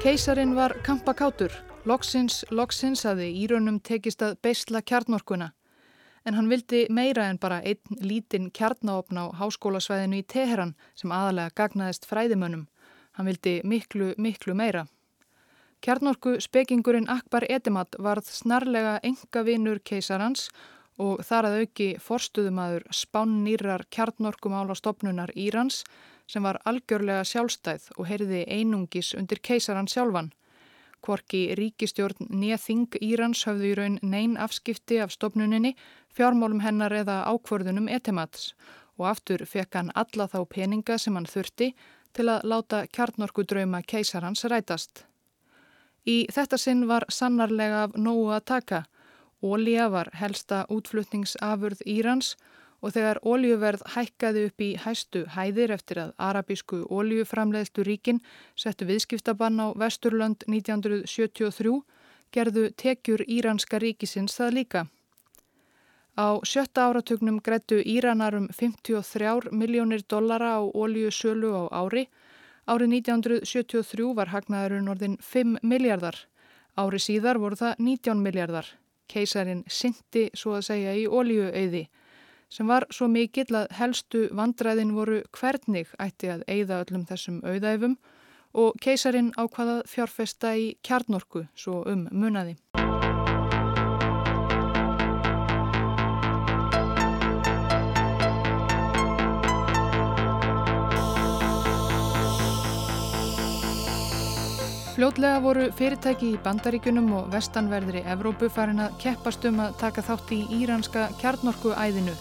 Keisarin 0.00 0.54
var 0.56 0.72
kampakátur, 0.82 1.52
loksins, 1.84 2.44
loksins 2.50 3.04
aði 3.04 3.28
Írönum 3.42 3.82
tekist 3.84 4.22
að 4.24 4.38
beisla 4.42 4.80
kjarnorkuna. 4.80 5.50
En 6.24 6.36
hann 6.36 6.48
vildi 6.48 6.86
meira 6.88 7.26
en 7.28 7.38
bara 7.40 7.60
einn 7.60 8.00
lítinn 8.00 8.48
kjarnáopn 8.56 9.20
á 9.20 9.24
háskólasvæðinu 9.40 10.22
í 10.22 10.24
Teheran 10.24 10.72
sem 10.96 11.12
aðalega 11.12 11.52
gagnaðist 11.56 12.08
fræðimönnum. 12.08 12.66
Hann 13.16 13.28
vildi 13.28 13.60
miklu, 13.64 14.14
miklu 14.16 14.56
meira. 14.56 14.86
Kjarnorku 15.80 16.34
spekingurinn 16.44 17.08
Akbar 17.08 17.46
Edemat 17.48 17.96
varð 18.04 18.26
snarlega 18.28 18.98
enga 19.00 19.40
vinur 19.46 19.78
keisarans 19.80 20.50
og 21.00 21.22
þar 21.24 21.48
að 21.48 21.56
auki 21.62 21.86
forstuðumadur 22.04 22.84
spánnýrar 22.92 23.86
kjarnorkumála 23.88 24.76
stopnunar 24.76 25.32
Írans 25.32 25.80
sem 26.28 26.44
var 26.44 26.60
algjörlega 26.68 27.24
sjálfstæð 27.24 27.88
og 27.96 28.10
heyrði 28.12 28.42
einungis 28.44 29.14
undir 29.16 29.40
keisaran 29.40 29.88
sjálfan. 29.88 30.30
Kvorki 31.00 31.56
ríkistjórn 31.56 32.28
Nething 32.28 33.00
Írans 33.00 33.46
höfðu 33.48 33.70
í 33.72 33.74
raun 33.80 33.98
neyn 34.02 34.36
afskipti 34.36 35.00
af 35.00 35.16
stopnuninni, 35.16 35.78
fjármálum 36.12 36.60
hennar 36.60 36.92
eða 36.92 37.22
ákvörðunum 37.32 37.88
Etemats 37.88 38.52
og 39.00 39.14
aftur 39.14 39.48
fekk 39.48 39.80
hann 39.80 39.94
alla 39.96 40.28
þá 40.28 40.42
peninga 40.44 41.00
sem 41.00 41.16
hann 41.16 41.24
þurfti 41.24 41.72
til 42.12 42.28
að 42.28 42.44
láta 42.52 42.84
kjarnorkudrauma 42.92 43.80
keisarans 43.80 44.44
rætast. 44.44 45.06
Í 46.06 46.26
þetta 46.32 46.58
sinn 46.58 46.86
var 46.88 47.04
sannarlega 47.12 47.84
af 47.88 47.96
nógu 47.96 48.30
að 48.32 48.46
taka. 48.52 48.84
Ólíja 49.42 49.88
var 49.92 50.10
helsta 50.20 50.64
útflutningsafurð 50.68 51.80
Írans 51.86 52.36
og 52.80 52.94
þegar 52.94 53.20
ólíuverð 53.24 53.82
hækkaði 53.94 54.44
upp 54.48 54.64
í 54.64 54.70
hæstu 54.80 55.24
hæðir 55.34 55.74
eftir 55.76 56.00
að 56.04 56.12
arabísku 56.28 56.84
ólíuframleðstu 56.88 57.84
ríkin 57.84 58.20
settu 58.56 58.88
viðskiptabann 58.88 59.60
á 59.60 59.66
Vesturlönd 59.76 60.46
1973 60.48 61.76
gerðu 62.32 62.70
tekjur 62.76 63.24
Íranska 63.28 63.80
ríkisins 63.82 64.36
það 64.38 64.56
líka. 64.56 64.86
Á 66.16 66.40
sjötta 66.44 66.88
áratugnum 66.88 67.40
grættu 67.44 67.80
Íranarum 67.84 68.48
53 68.52 69.52
miljónir 69.52 70.02
dollara 70.08 70.56
á 70.58 70.60
ólíusölu 70.64 71.52
á 71.56 71.64
ári 71.84 72.08
Árið 72.70 72.92
1973 73.00 74.12
var 74.14 74.28
hagnaðurinn 74.30 74.90
orðin 74.92 75.16
5 75.18 75.56
miljardar. 75.66 76.14
Árið 76.78 77.02
síðar 77.02 77.40
voru 77.42 77.58
það 77.58 77.80
19 77.82 78.22
miljardar. 78.22 78.68
Keisarin 79.10 79.64
syndi 79.66 80.28
svo 80.38 80.54
að 80.54 80.68
segja 80.68 80.92
í 80.94 81.08
ólíuauði 81.10 81.88
sem 82.50 82.70
var 82.70 82.86
svo 82.94 83.06
mikill 83.10 83.50
að 83.58 83.74
helstu 83.78 84.24
vandræðin 84.34 84.94
voru 84.94 85.20
hvernig 85.34 85.90
ætti 86.02 86.30
að 86.30 86.46
eigða 86.50 86.80
öllum 86.84 87.06
þessum 87.10 87.42
auðæfum 87.46 87.98
og 88.58 88.78
keisarin 88.82 89.30
ákvaðað 89.38 89.84
fjárfesta 89.90 90.54
í 90.58 90.72
kjarnorku 90.86 91.46
svo 91.54 91.82
um 91.90 92.06
munaði. 92.10 92.58
Fljótlega 104.90 105.38
voru 105.38 105.68
fyrirtæki 105.78 106.32
í 106.34 106.38
bandaríkunum 106.42 107.12
og 107.14 107.28
vestanverðri 107.30 108.00
Evrópu 108.10 108.48
farin 108.50 108.82
að 108.82 108.96
keppast 109.04 109.44
um 109.46 109.60
að 109.62 109.76
taka 109.78 110.02
þátt 110.02 110.32
í 110.34 110.38
íranska 110.56 111.04
kjarnorku 111.20 111.70
æðinu. 111.78 112.14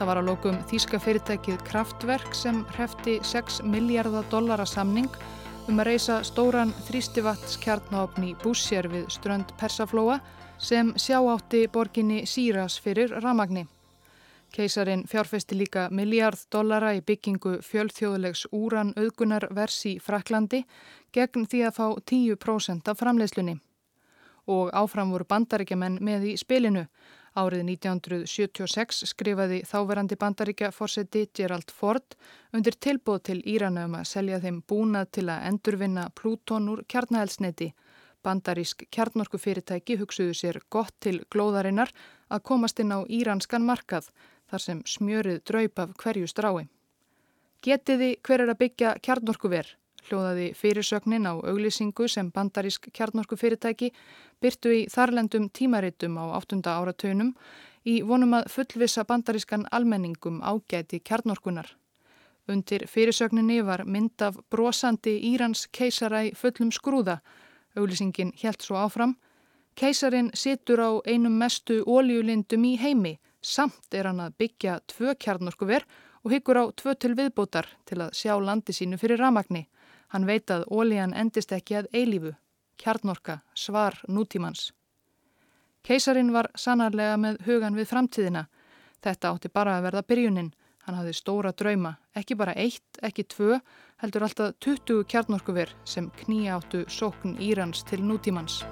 Það 0.00 0.08
var 0.10 0.18
á 0.18 0.26
lókum 0.26 0.58
þýska 0.66 0.98
fyrirtækið 1.04 1.62
Kraftwerk 1.68 2.34
sem 2.34 2.64
hrefti 2.74 3.20
6 3.22 3.60
miljardar 3.70 4.26
dollara 4.32 4.66
samning 4.66 5.14
um 5.70 5.78
að 5.78 5.92
reysa 5.92 6.18
stóran 6.26 6.74
þrýstivatts 6.88 7.60
kjarnáfn 7.62 8.26
í 8.26 8.34
bússér 8.42 8.90
við 8.90 9.06
strönd 9.14 9.54
Persaflóa 9.60 10.18
sem 10.58 10.90
sjá 10.98 11.20
átti 11.22 11.68
borginni 11.70 12.24
Sýras 12.26 12.80
fyrir 12.82 13.14
ramagni. 13.22 13.68
Keisarin 14.54 15.02
fjárfesti 15.10 15.56
líka 15.58 15.88
miljard 15.90 16.38
dollara 16.52 16.92
í 16.94 17.00
byggingu 17.02 17.56
fjöldþjóðlegs 17.66 18.44
úran 18.54 18.92
auðgunar 18.94 19.48
vers 19.50 19.80
í 19.90 19.96
Fraklandi 19.98 20.60
gegn 21.16 21.48
því 21.50 21.62
að 21.66 21.72
fá 21.74 21.86
10% 22.12 22.90
af 22.92 23.00
framleiðslunni. 23.00 23.56
Og 24.46 24.70
áfram 24.70 25.10
voru 25.10 25.26
bandaríkjaman 25.26 25.96
með 26.06 26.26
í 26.30 26.34
spilinu. 26.38 26.84
Árið 27.34 27.64
1976 27.72 29.00
skrifaði 29.10 29.64
þáverandi 29.66 30.14
bandaríkja 30.20 30.70
fórseti 30.70 31.24
Gerald 31.34 31.74
Ford 31.74 32.14
undir 32.54 32.78
tilbúð 32.78 33.24
til 33.26 33.40
Írana 33.42 33.88
um 33.88 33.96
að 33.98 34.06
selja 34.12 34.38
þeim 34.44 34.60
búnað 34.70 35.10
til 35.18 35.24
að 35.34 35.48
endurvinna 35.48 36.04
Plúton 36.14 36.68
úr 36.70 36.84
kjarnahelsneti. 36.86 37.72
Bandarísk 38.22 38.86
kjarnorkufyrirtæki 38.94 39.98
hugsuðu 39.98 40.38
sér 40.38 40.60
gott 40.70 40.94
til 41.02 41.24
glóðarinnar 41.34 41.90
að 42.30 42.46
komast 42.46 42.78
inn 42.78 42.94
á 42.94 43.02
íranskan 43.02 43.66
markað 43.66 44.12
þar 44.54 44.62
sem 44.62 44.82
smjörið 44.86 45.40
draup 45.50 45.80
af 45.82 45.94
hverju 45.98 46.30
strái. 46.30 46.68
Getiði 47.64 48.10
hver 48.22 48.44
er 48.44 48.52
að 48.52 48.60
byggja 48.60 48.90
kjarnorkuver, 49.02 49.66
hljóðaði 50.04 50.50
fyrirsögnin 50.54 51.26
á 51.26 51.34
auglýsingu 51.34 52.06
sem 52.12 52.28
bandarísk 52.30 52.90
kjarnorkufyrirtæki 52.94 53.90
byrtu 54.44 54.74
í 54.76 54.82
þarlendum 54.92 55.48
tímaritum 55.48 56.18
á 56.20 56.38
8. 56.38 56.60
áratöunum 56.60 57.32
í 57.88 58.02
vonum 58.06 58.36
að 58.38 58.50
fullvisa 58.52 59.06
bandarískan 59.08 59.66
almenningum 59.72 60.42
ágæti 60.44 61.00
kjarnorkunar. 61.00 61.72
Undir 62.46 62.84
fyrirsögninni 62.86 63.62
var 63.64 63.86
mynd 63.88 64.20
af 64.22 64.36
brosandi 64.52 65.16
Írans 65.32 65.64
keisaræ 65.72 66.34
fullum 66.36 66.70
skrúða. 66.70 67.22
Auglýsingin 67.74 68.34
helt 68.42 68.62
svo 68.62 68.76
áfram. 68.76 69.16
Keisarin 69.74 70.30
situr 70.36 70.84
á 70.84 70.90
einum 71.08 71.40
mestu 71.40 71.80
óljulindum 71.88 72.68
í 72.68 72.76
heimi 72.76 73.16
Samt 73.44 73.92
er 73.92 74.08
hann 74.08 74.22
að 74.24 74.38
byggja 74.40 74.78
tvö 74.88 75.12
kjarnorkuver 75.20 75.84
og 76.24 76.32
hyggur 76.32 76.56
á 76.56 76.64
tvö 76.72 76.94
til 76.96 77.12
viðbótar 77.18 77.68
til 77.84 78.00
að 78.00 78.14
sjá 78.16 78.32
landi 78.40 78.72
sínu 78.72 78.96
fyrir 78.96 79.20
ramagni. 79.20 79.66
Hann 80.08 80.24
veit 80.24 80.48
að 80.50 80.64
ólíjan 80.72 81.12
endist 81.12 81.52
ekki 81.52 81.76
að 81.82 81.90
eilífu. 81.92 82.32
Kjarnorka, 82.80 83.42
svar 83.54 84.00
nútímans. 84.08 84.72
Keisarin 85.84 86.32
var 86.32 86.48
sannarlega 86.56 87.18
með 87.20 87.42
hugan 87.44 87.76
við 87.76 87.90
framtíðina. 87.92 88.46
Þetta 89.04 89.34
átti 89.34 89.52
bara 89.52 89.76
að 89.76 89.90
verða 89.90 90.06
byrjunin. 90.08 90.52
Hann 90.84 90.98
hafði 90.98 91.14
stóra 91.16 91.52
drauma, 91.52 91.94
ekki 92.16 92.36
bara 92.36 92.56
eitt, 92.60 92.98
ekki 93.04 93.24
tvö, 93.28 93.60
heldur 94.00 94.24
alltaf 94.26 94.56
20 94.64 95.04
kjarnorkuver 95.08 95.72
sem 95.84 96.10
knýja 96.24 96.58
áttu 96.58 96.84
sókn 96.88 97.38
Írans 97.40 97.84
til 97.88 98.04
nútímans. 98.04 98.62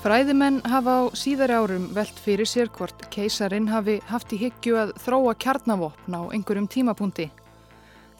Fræðimenn 0.00 0.62
hafa 0.64 0.92
á 0.96 1.00
síðari 1.12 1.52
árum 1.60 1.82
velt 1.92 2.20
fyrir 2.24 2.48
sér 2.48 2.70
hvort 2.72 3.02
keisarin 3.12 3.66
hafi 3.68 3.98
haft 4.08 4.30
í 4.32 4.38
hyggju 4.40 4.78
að 4.80 4.94
þróa 5.04 5.34
kjarnavopn 5.36 6.14
á 6.16 6.24
einhverjum 6.32 6.68
tímapunkti. 6.72 7.26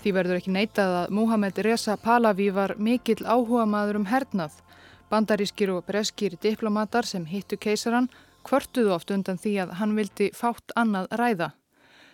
Því 0.03 0.13
verður 0.13 0.41
ekki 0.43 0.53
neitað 0.53 0.97
að 0.99 1.15
Muhammed 1.17 1.63
Reza 1.65 1.97
Pahlavi 1.97 2.51
var 2.53 2.75
mikill 2.77 3.25
áhuga 3.25 3.65
maður 3.65 4.03
um 4.03 4.05
hernað. 4.13 4.59
Bandarískir 5.09 5.73
og 5.73 5.87
breskir 5.89 6.37
diplomatar 6.37 7.09
sem 7.09 7.25
hittu 7.25 7.57
keisaran 7.57 8.11
kvörtuðu 8.45 8.93
oft 8.99 9.17
undan 9.17 9.41
því 9.41 9.55
að 9.65 9.73
hann 9.81 9.97
vildi 9.97 10.29
fátt 10.37 10.77
annað 10.77 11.09
ræða. 11.17 11.51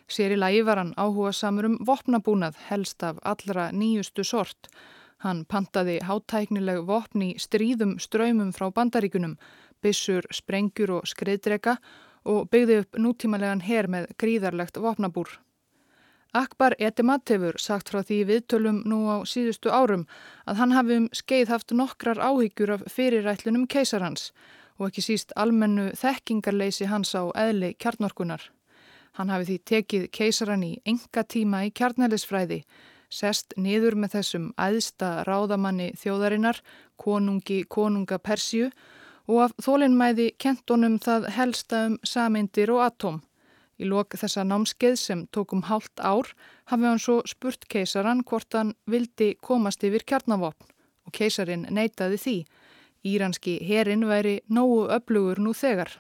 Sér 0.07 0.37
í 0.37 0.39
lagi 0.39 0.63
var 0.63 0.79
hann 0.79 0.95
áhuga 0.95 1.35
samur 1.35 1.73
um 1.73 1.81
vopnabúnað 1.83 2.55
helst 2.69 3.03
af 3.03 3.19
allra 3.27 3.73
nýjustu 3.75 4.23
sort. 4.23 4.71
Hann 5.25 5.45
pantaði 5.49 5.97
hátæknileg 6.05 6.83
vopn 6.89 7.23
í 7.25 7.31
stríðum 7.41 7.97
ströymum 8.03 8.53
frá 8.53 8.69
bandaríkunum, 8.75 9.39
bissur, 9.81 10.27
sprengjur 10.31 10.99
og 10.99 11.09
skriðdrega 11.09 11.79
og 12.27 12.51
byggði 12.53 12.81
upp 12.83 12.99
nútímalegan 13.01 13.65
her 13.65 13.89
með 13.89 14.11
gríðarlegt 14.21 14.77
vopnabúr. 14.83 15.39
Akbar 16.37 16.75
Etimat 16.79 17.31
hefur 17.33 17.57
sagt 17.57 17.89
frá 17.89 18.03
því 18.05 18.19
viðtölum 18.29 18.83
nú 18.85 19.07
á 19.09 19.25
síðustu 19.25 19.71
árum 19.73 20.05
að 20.45 20.59
hann 20.61 20.75
hafi 20.77 20.99
um 21.01 21.07
skeið 21.17 21.53
haft 21.55 21.73
nokkrar 21.73 22.21
áhyggjur 22.21 22.75
af 22.75 22.85
fyrirætlunum 22.93 23.65
keisarhans 23.73 24.33
og 24.77 24.91
ekki 24.91 25.07
síst 25.07 25.33
almennu 25.33 25.87
þekkingarleysi 25.97 26.91
hans 26.91 27.15
á 27.17 27.25
eðli 27.33 27.73
kjarnorkunar. 27.81 28.51
Hann 29.17 29.33
hafi 29.33 29.49
því 29.49 29.57
tekið 29.71 30.05
keisaran 30.13 30.67
í 30.67 30.75
enga 30.85 31.25
tíma 31.25 31.63
í 31.65 31.73
kjarnælisfræði 31.73 32.61
sest 33.11 33.55
niður 33.57 33.97
með 33.97 34.19
þessum 34.19 34.51
æðsta 34.59 35.25
ráðamanni 35.29 35.93
þjóðarinnar, 36.01 36.61
konungi 36.97 37.63
konunga 37.69 38.19
Persju 38.19 38.71
og 39.27 39.41
af 39.47 39.57
þólinnmæði 39.63 40.33
kentonum 40.43 40.99
það 41.03 41.31
helsta 41.37 41.87
um 41.91 41.97
samindir 42.07 42.73
og 42.75 42.85
atóm. 42.87 43.23
Í 43.77 43.85
lok 43.89 44.17
þessa 44.17 44.45
námskeið 44.47 44.97
sem 45.01 45.27
tókum 45.35 45.67
hálft 45.69 46.01
ár 46.01 46.31
hafi 46.71 46.89
hann 46.89 47.03
svo 47.03 47.19
spurt 47.29 47.67
keisaran 47.69 48.23
hvort 48.25 48.55
hann 48.57 48.73
vildi 48.89 49.35
komast 49.45 49.85
yfir 49.85 50.07
kjarnavopn 50.09 50.73
og 51.07 51.13
keisarin 51.13 51.67
neytaði 51.71 52.21
því. 52.23 52.37
Íranski 53.07 53.59
herin 53.63 54.07
væri 54.09 54.41
nógu 54.49 54.87
öflugur 54.97 55.39
nú 55.43 55.53
þegar. 55.55 55.93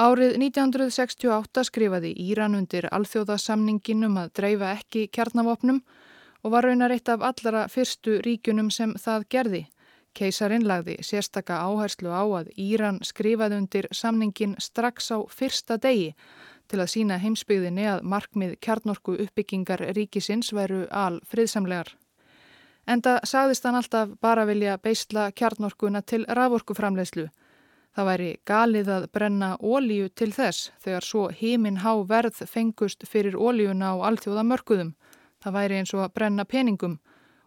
Árið 0.00 0.38
1968 0.40 1.66
skrifaði 1.68 2.14
Íran 2.16 2.54
undir 2.56 2.86
alþjóðasamningin 2.96 4.06
um 4.06 4.14
að 4.22 4.30
dreifa 4.38 4.70
ekki 4.78 5.10
kjarnavopnum 5.12 5.82
og 6.42 6.54
var 6.54 6.64
raunar 6.64 6.94
eitt 6.94 7.10
af 7.12 7.20
allara 7.20 7.66
fyrstu 7.68 8.22
ríkunum 8.24 8.70
sem 8.72 8.94
það 8.96 9.26
gerði. 9.28 9.60
Keisarin 10.16 10.64
lagði 10.64 10.96
sérstaka 11.04 11.60
áherslu 11.60 12.08
á 12.08 12.24
að 12.24 12.48
Íran 12.56 13.02
skrifaði 13.04 13.58
undir 13.60 13.88
samningin 13.92 14.56
strax 14.58 15.12
á 15.12 15.20
fyrsta 15.28 15.76
degi 15.76 16.14
til 16.72 16.80
að 16.80 16.92
sína 16.94 17.20
heimsbyggðinni 17.20 17.84
að 17.84 18.02
markmið 18.08 18.56
kjarnorku 18.64 19.18
uppbyggingar 19.26 19.84
ríkisins 19.92 20.54
veru 20.56 20.86
al 20.88 21.20
friðsamlegar. 21.28 21.92
Enda 22.88 23.20
sagðist 23.28 23.68
hann 23.68 23.76
alltaf 23.76 24.16
bara 24.20 24.48
vilja 24.48 24.80
beisla 24.80 25.28
kjarnorkuna 25.36 26.00
til 26.00 26.24
raforkuframlegslu 26.24 27.28
Það 27.92 28.06
væri 28.08 28.28
galið 28.48 28.88
að 28.88 29.06
brenna 29.12 29.48
ólíu 29.60 30.08
til 30.16 30.30
þess 30.32 30.70
þegar 30.80 31.04
svo 31.04 31.24
heiminn 31.40 31.82
há 31.84 31.92
verð 32.08 32.40
fengust 32.48 33.04
fyrir 33.04 33.36
ólíuna 33.36 33.92
á 33.92 33.94
alltjóða 34.08 34.46
mörguðum. 34.48 34.94
Það 35.44 35.56
væri 35.58 35.80
eins 35.80 35.92
og 35.92 36.06
að 36.06 36.14
brenna 36.16 36.46
peningum. 36.48 37.00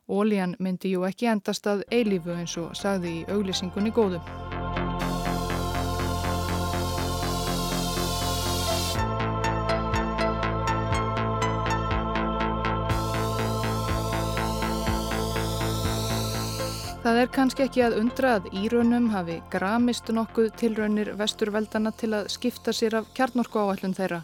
Ólían 0.05 0.53
myndi 0.59 0.93
jú 0.93 1.07
ekki 1.09 1.31
endast 1.33 1.65
að 1.65 1.81
eilífu 1.89 2.37
eins 2.37 2.53
og 2.61 2.77
sagði 2.77 3.15
í 3.23 3.25
auglýsingunni 3.33 3.95
góðum. 3.95 4.54
Það 17.05 17.19
er 17.21 17.27
kannski 17.29 17.61
ekki 17.61 17.81
að 17.85 17.95
undra 17.99 18.29
að 18.39 18.45
írönum 18.57 19.11
hafi 19.13 19.35
gramist 19.53 20.07
nokkuð 20.09 20.47
tilraunir 20.57 21.11
vesturveldana 21.19 21.91
til 21.93 22.07
að 22.17 22.31
skipta 22.33 22.71
sér 22.73 22.95
af 22.97 23.11
kjarnorku 23.13 23.59
áallun 23.61 23.91
þeirra. 23.93 24.23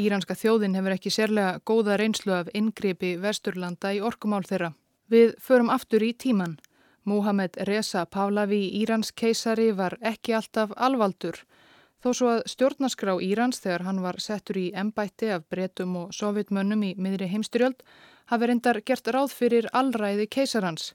Íranska 0.00 0.32
þjóðin 0.40 0.78
hefur 0.78 0.94
ekki 0.94 1.10
sérlega 1.12 1.58
góða 1.68 1.98
reynslu 2.00 2.32
af 2.32 2.48
inngripi 2.56 3.10
vesturlanda 3.20 3.90
í 3.92 4.00
orkumál 4.00 4.40
þeirra. 4.48 4.70
Við 5.12 5.34
förum 5.36 5.68
aftur 5.68 6.06
í 6.06 6.14
tíman. 6.16 6.54
Mohamed 7.04 7.58
Reza 7.68 8.06
Pahlavi 8.08 8.62
Írans 8.80 9.12
keisari 9.12 9.74
var 9.76 9.98
ekki 10.00 10.32
alltaf 10.38 10.72
alvaldur. 10.76 11.42
Þó 12.00 12.08
svo 12.14 12.30
að 12.38 12.46
stjórnaskrá 12.54 13.18
Írans 13.20 13.60
þegar 13.60 13.84
hann 13.84 14.00
var 14.00 14.16
settur 14.16 14.56
í 14.56 14.70
embætti 14.72 15.28
af 15.36 15.44
bretum 15.52 15.92
og 16.06 16.16
sovjetmönnum 16.16 16.88
í 16.88 16.94
miðri 16.96 17.28
heimstyrjöld 17.34 17.84
hafi 18.32 18.48
reyndar 18.48 18.80
gert 18.80 19.12
ráð 19.12 19.36
fyrir 19.42 19.68
allræði 19.76 20.24
keisarans 20.38 20.94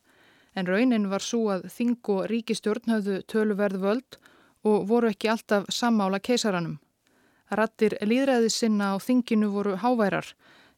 en 0.56 0.68
raunin 0.68 1.10
var 1.10 1.24
svo 1.26 1.50
að 1.56 1.68
þing 1.74 2.10
og 2.14 2.26
ríkistjórn 2.32 2.96
höfðu 2.96 3.20
töluverð 3.32 3.82
völd 3.84 4.18
og 4.64 4.88
voru 4.88 5.10
ekki 5.12 5.32
alltaf 5.34 5.68
sammála 5.74 6.20
keisaranum. 6.24 6.80
Rattir 7.52 7.98
líðræði 8.02 8.50
sinna 8.50 8.94
á 8.94 8.98
þinginu 9.02 9.52
voru 9.54 9.76
háværar 9.82 10.34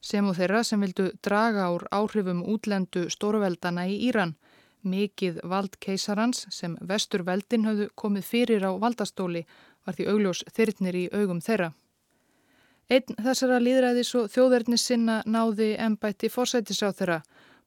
sem 0.05 0.25
og 0.29 0.35
þeirra 0.37 0.63
sem 0.63 0.81
vildu 0.81 1.11
draga 1.25 1.69
úr 1.73 1.85
áhrifum 1.91 2.43
útlendu 2.53 3.07
stórveldana 3.09 3.87
í 3.89 3.97
Íran. 4.09 4.35
Mikið 4.85 5.39
vald 5.49 5.79
keisarans 5.81 6.45
sem 6.53 6.75
vestur 6.81 7.23
veldin 7.25 7.65
höfðu 7.65 7.87
komið 7.97 8.27
fyrir 8.31 8.67
á 8.69 8.71
valdastóli 8.77 9.45
var 9.85 9.97
því 9.97 10.07
augljós 10.11 10.43
þyrnir 10.53 10.99
í 10.99 11.05
augum 11.13 11.41
þeirra. 11.41 11.71
Einn 12.85 13.17
þessara 13.17 13.57
líðræðis 13.57 14.11
og 14.19 14.29
þjóðverðnis 14.29 14.83
sinna 14.91 15.21
náði 15.25 15.71
ennbætti 15.81 16.29
fórsætisáð 16.29 16.99
þeirra 16.99 17.19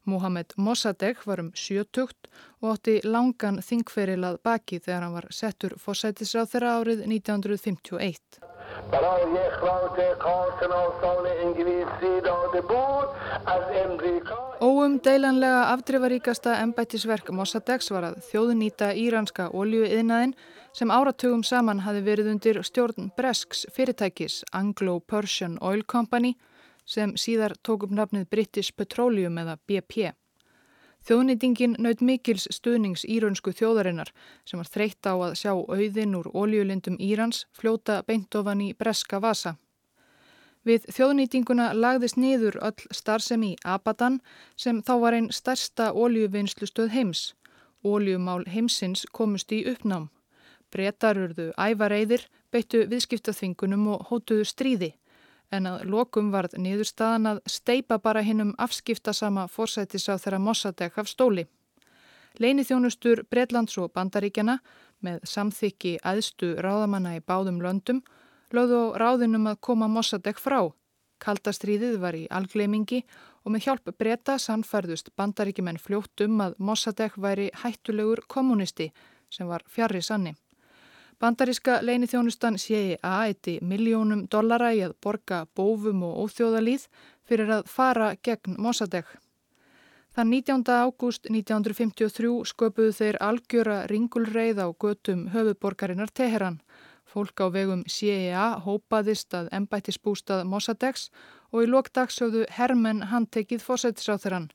Mohamed 0.08 0.56
Mossadegh 0.56 1.26
var 1.28 1.42
um 1.44 1.50
sjötugt 1.54 2.30
og 2.62 2.74
átti 2.74 2.98
langan 3.04 3.60
þingferilað 3.62 4.40
baki 4.42 4.80
þegar 4.80 5.04
hann 5.06 5.16
var 5.18 5.28
settur 5.30 5.76
fórsætisráð 5.82 6.52
þeirra 6.54 6.74
árið 6.80 7.04
1951. 7.06 8.40
Óum 14.60 14.98
deilanlega 15.04 15.62
afdrifaríkasta 15.72 16.58
embættisverk 16.64 17.30
Mossadeghs 17.30 17.90
var 17.94 18.10
að 18.10 18.20
þjóðnýta 18.30 18.92
íranska 18.98 19.48
oljuiðnaðin 19.54 20.34
sem 20.72 20.92
áratugum 20.92 21.44
saman 21.44 21.84
hafi 21.86 22.04
verið 22.06 22.32
undir 22.34 22.60
stjórn 22.66 23.10
Bresks 23.16 23.66
fyrirtækis 23.74 24.42
Anglo-Persian 24.52 25.58
Oil 25.60 25.84
Company 25.84 26.34
sem 26.88 27.12
síðar 27.20 27.54
tók 27.62 27.84
upp 27.84 27.92
nafnið 27.92 28.30
British 28.32 28.72
Petroleum 28.76 29.36
eða 29.42 29.58
BP. 29.68 30.14
Þjóðnýtingin 31.06 31.76
naut 31.78 32.00
mikils 32.02 32.48
stuðnings 32.52 33.04
íraunsku 33.06 33.52
þjóðarinnar 33.54 34.10
sem 34.48 34.58
var 34.60 34.68
þreytt 34.72 35.06
á 35.06 35.14
að 35.14 35.36
sjá 35.40 35.52
auðin 35.54 36.16
úr 36.18 36.28
óljulindum 36.34 36.98
Írans 36.98 37.44
fljóta 37.56 38.02
beintofan 38.08 38.64
í 38.64 38.72
breska 38.74 39.20
vasa. 39.22 39.54
Við 40.66 40.88
þjóðnýtinguna 40.92 41.70
lagðist 41.72 42.18
niður 42.18 42.58
öll 42.66 42.88
starfsemi 42.92 43.54
í 43.54 43.58
Abadan 43.64 44.18
sem 44.56 44.82
þá 44.82 44.94
var 45.04 45.16
einn 45.16 45.30
stærsta 45.32 45.92
óljuvinnslustöð 45.94 46.92
heims. 46.92 47.22
Óljumál 47.86 48.42
heimsins 48.50 49.06
komust 49.14 49.54
í 49.54 49.62
uppnám. 49.70 50.10
Bretarurðu 50.74 51.52
ævareiðir 51.56 52.26
beittu 52.52 52.84
viðskiptaþvingunum 52.90 53.86
og 53.94 54.10
hótuðu 54.10 54.44
stríði 54.44 54.96
en 55.50 55.66
að 55.70 55.84
lokum 55.88 56.30
varð 56.32 56.56
niðurstaðan 56.60 57.32
að 57.32 57.40
steipa 57.48 57.98
bara 57.98 58.22
hinnum 58.24 58.54
afskiptasama 58.58 59.46
fórsættis 59.48 60.08
á 60.08 60.14
þeirra 60.20 60.40
Mossadegh 60.42 60.98
af 61.00 61.08
stóli. 61.08 61.46
Leini 62.38 62.64
þjónustur 62.64 63.24
Breitlands 63.30 63.78
og 63.80 63.92
Bandaríkjana 63.96 64.58
með 65.02 65.22
samþykki 65.26 65.98
aðstu 66.06 66.54
ráðamanna 66.62 67.16
í 67.16 67.24
báðum 67.24 67.62
löndum 67.64 68.02
lögðu 68.54 68.78
á 68.78 68.86
ráðinum 69.02 69.48
að 69.50 69.60
koma 69.60 69.88
Mossadegh 69.88 70.40
frá. 70.40 70.68
Kaldastríðið 71.18 71.98
var 71.98 72.14
í 72.14 72.26
algleimingi 72.30 73.02
og 73.42 73.54
með 73.54 73.64
hjálp 73.66 73.90
breyta 73.98 74.36
sannfærðust 74.38 75.10
bandaríkjumenn 75.18 75.80
fljótt 75.82 76.22
um 76.26 76.44
að 76.44 76.58
Mossadegh 76.62 77.18
væri 77.18 77.48
hættulegur 77.62 78.22
kommunisti 78.28 78.92
sem 79.30 79.48
var 79.48 79.64
fjarrri 79.66 80.02
sanni. 80.02 80.36
Bandaríska 81.20 81.80
leinithjónustan 81.82 82.56
CIA 82.58 83.12
eitti 83.26 83.56
miljónum 83.62 84.20
dollara 84.30 84.68
í 84.70 84.84
að 84.86 84.92
borga 85.02 85.40
bófum 85.58 86.04
og 86.06 86.20
óþjóðalíð 86.24 86.84
fyrir 87.26 87.50
að 87.56 87.64
fara 87.66 88.12
gegn 88.22 88.54
Mossadegh. 88.54 89.10
Þann 90.14 90.30
19. 90.30 90.62
ágúst 90.70 91.26
1953 91.26 92.30
sköpuðu 92.52 92.94
þeir 93.00 93.18
algjöra 93.30 93.80
ringulreið 93.90 94.62
á 94.62 94.66
götum 94.70 95.26
höfuborgarinnar 95.34 96.14
Teheran. 96.14 96.62
Fólk 97.02 97.42
á 97.42 97.50
vegum 97.50 97.82
CIA 97.90 98.46
hópaðist 98.62 99.34
að 99.34 99.50
embættisbústað 99.58 100.46
Mossadeghs 100.46 101.10
og 101.50 101.66
í 101.66 101.70
lokdagsögðu 101.74 102.46
hermenn 102.54 103.08
handtekið 103.10 103.66
fósættisáþurann. 103.66 104.52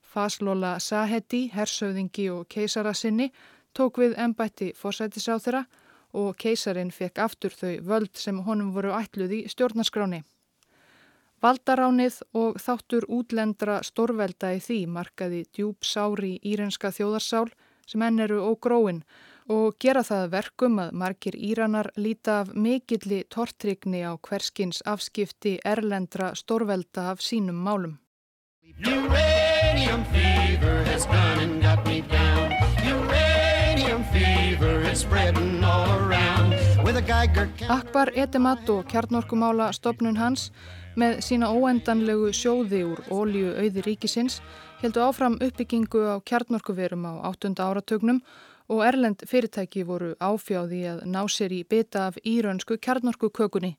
Faslola 0.00 0.78
Sahedi, 0.80 1.50
hersöðingi 1.52 2.30
og 2.32 2.48
keisara 2.48 2.94
sinni 2.96 3.34
tók 3.76 4.00
við 4.00 4.16
embætti 4.16 4.72
fósættisáþura 4.72 5.66
og 6.12 6.36
keisarin 6.38 6.90
fekk 6.94 7.18
aftur 7.24 7.54
þau 7.54 7.74
völd 7.82 8.14
sem 8.14 8.38
honum 8.46 8.72
voru 8.74 8.94
ætluð 8.96 9.32
í 9.38 9.42
stjórnarskráni. 9.50 10.22
Valdaránið 11.42 12.22
og 12.34 12.56
þáttur 12.62 13.04
útlendra 13.12 13.82
stórvelda 13.84 14.54
í 14.56 14.60
því 14.64 14.78
markaði 14.88 15.44
djúb 15.52 15.84
sári 15.84 16.36
írenska 16.42 16.90
þjóðarsál 16.96 17.50
sem 17.86 18.02
enn 18.02 18.22
eru 18.24 18.40
ógróin 18.48 19.02
og 19.52 19.76
gera 19.82 20.02
það 20.02 20.30
verkum 20.32 20.80
að 20.82 20.94
margir 21.02 21.36
íranar 21.38 21.90
líta 21.96 22.40
af 22.42 22.54
mikilli 22.54 23.22
tortrygni 23.30 24.02
á 24.02 24.18
hverskins 24.18 24.82
afskipti 24.86 25.58
erlendra 25.64 26.32
stórvelda 26.34 27.10
af 27.12 27.22
sínum 27.22 27.60
málum. 27.62 27.98
Akbar 37.68 38.10
Edemat 38.16 38.70
og 38.72 38.86
kjarnorkumála 38.88 39.66
stopnun 39.76 40.16
hans 40.16 40.46
með 40.96 41.18
sína 41.26 41.50
óendanlegu 41.52 42.30
sjóði 42.32 42.80
úr 42.88 43.02
ólíu 43.12 43.50
auði 43.60 43.84
ríkisins 43.84 44.38
heldu 44.80 45.04
áfram 45.04 45.36
uppbyggingu 45.36 46.00
á 46.08 46.16
kjarnorkuverum 46.24 47.04
á 47.04 47.28
8. 47.28 47.52
áratögnum 47.60 48.22
og 48.72 48.80
Erlend 48.88 49.26
fyrirtæki 49.28 49.84
voru 49.84 50.14
áfjáði 50.16 50.82
að 50.94 51.04
ná 51.12 51.22
sér 51.28 51.52
í 51.52 51.60
bytta 51.68 52.08
af 52.08 52.16
íraunsku 52.24 52.80
kjarnorkukökunni 52.80 53.76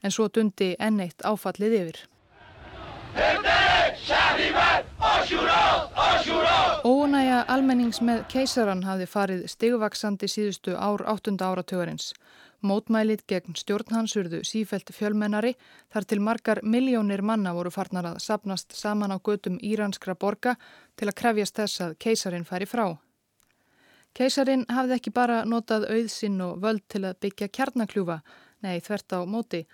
en 0.00 0.10
svo 0.16 0.32
dundi 0.32 0.72
enneitt 0.80 1.20
áfallið 1.28 1.80
yfir. 1.82 1.96
Ónæja 6.84 7.38
almennings 7.48 8.02
með 8.04 8.26
keisaran 8.28 8.82
hafi 8.84 9.06
farið 9.08 9.46
stigvaksandi 9.48 10.28
síðustu 10.28 10.74
ár 10.76 11.00
8. 11.08 11.32
áratögarins. 11.40 12.10
Mótmælið 12.60 13.22
gegn 13.32 13.56
stjórnhansurðu 13.56 14.42
sífelt 14.44 14.92
fjölmennari 14.92 15.54
þar 15.94 16.06
til 16.10 16.20
margar 16.20 16.60
miljónir 16.60 17.22
manna 17.24 17.54
voru 17.56 17.72
farnar 17.72 18.10
að 18.10 18.20
sapnast 18.26 18.76
saman 18.76 19.16
á 19.16 19.18
götum 19.24 19.56
íranskra 19.64 20.12
borga 20.12 20.58
til 21.00 21.08
að 21.08 21.16
krefjast 21.22 21.56
þess 21.62 21.86
að 21.86 21.96
keisarin 22.04 22.44
færi 22.44 22.68
frá. 22.68 22.84
Keisarin 24.12 24.68
hafði 24.68 24.98
ekki 25.00 25.16
bara 25.16 25.40
notað 25.48 25.88
auðsinn 25.88 26.36
og 26.44 26.60
völd 26.60 26.84
til 26.92 27.06
að 27.08 27.16
byggja 27.24 27.48
kjarnakljúfa, 27.48 28.20
nei 28.60 28.76
þvert 28.84 29.16
á 29.16 29.20
móti. 29.24 29.64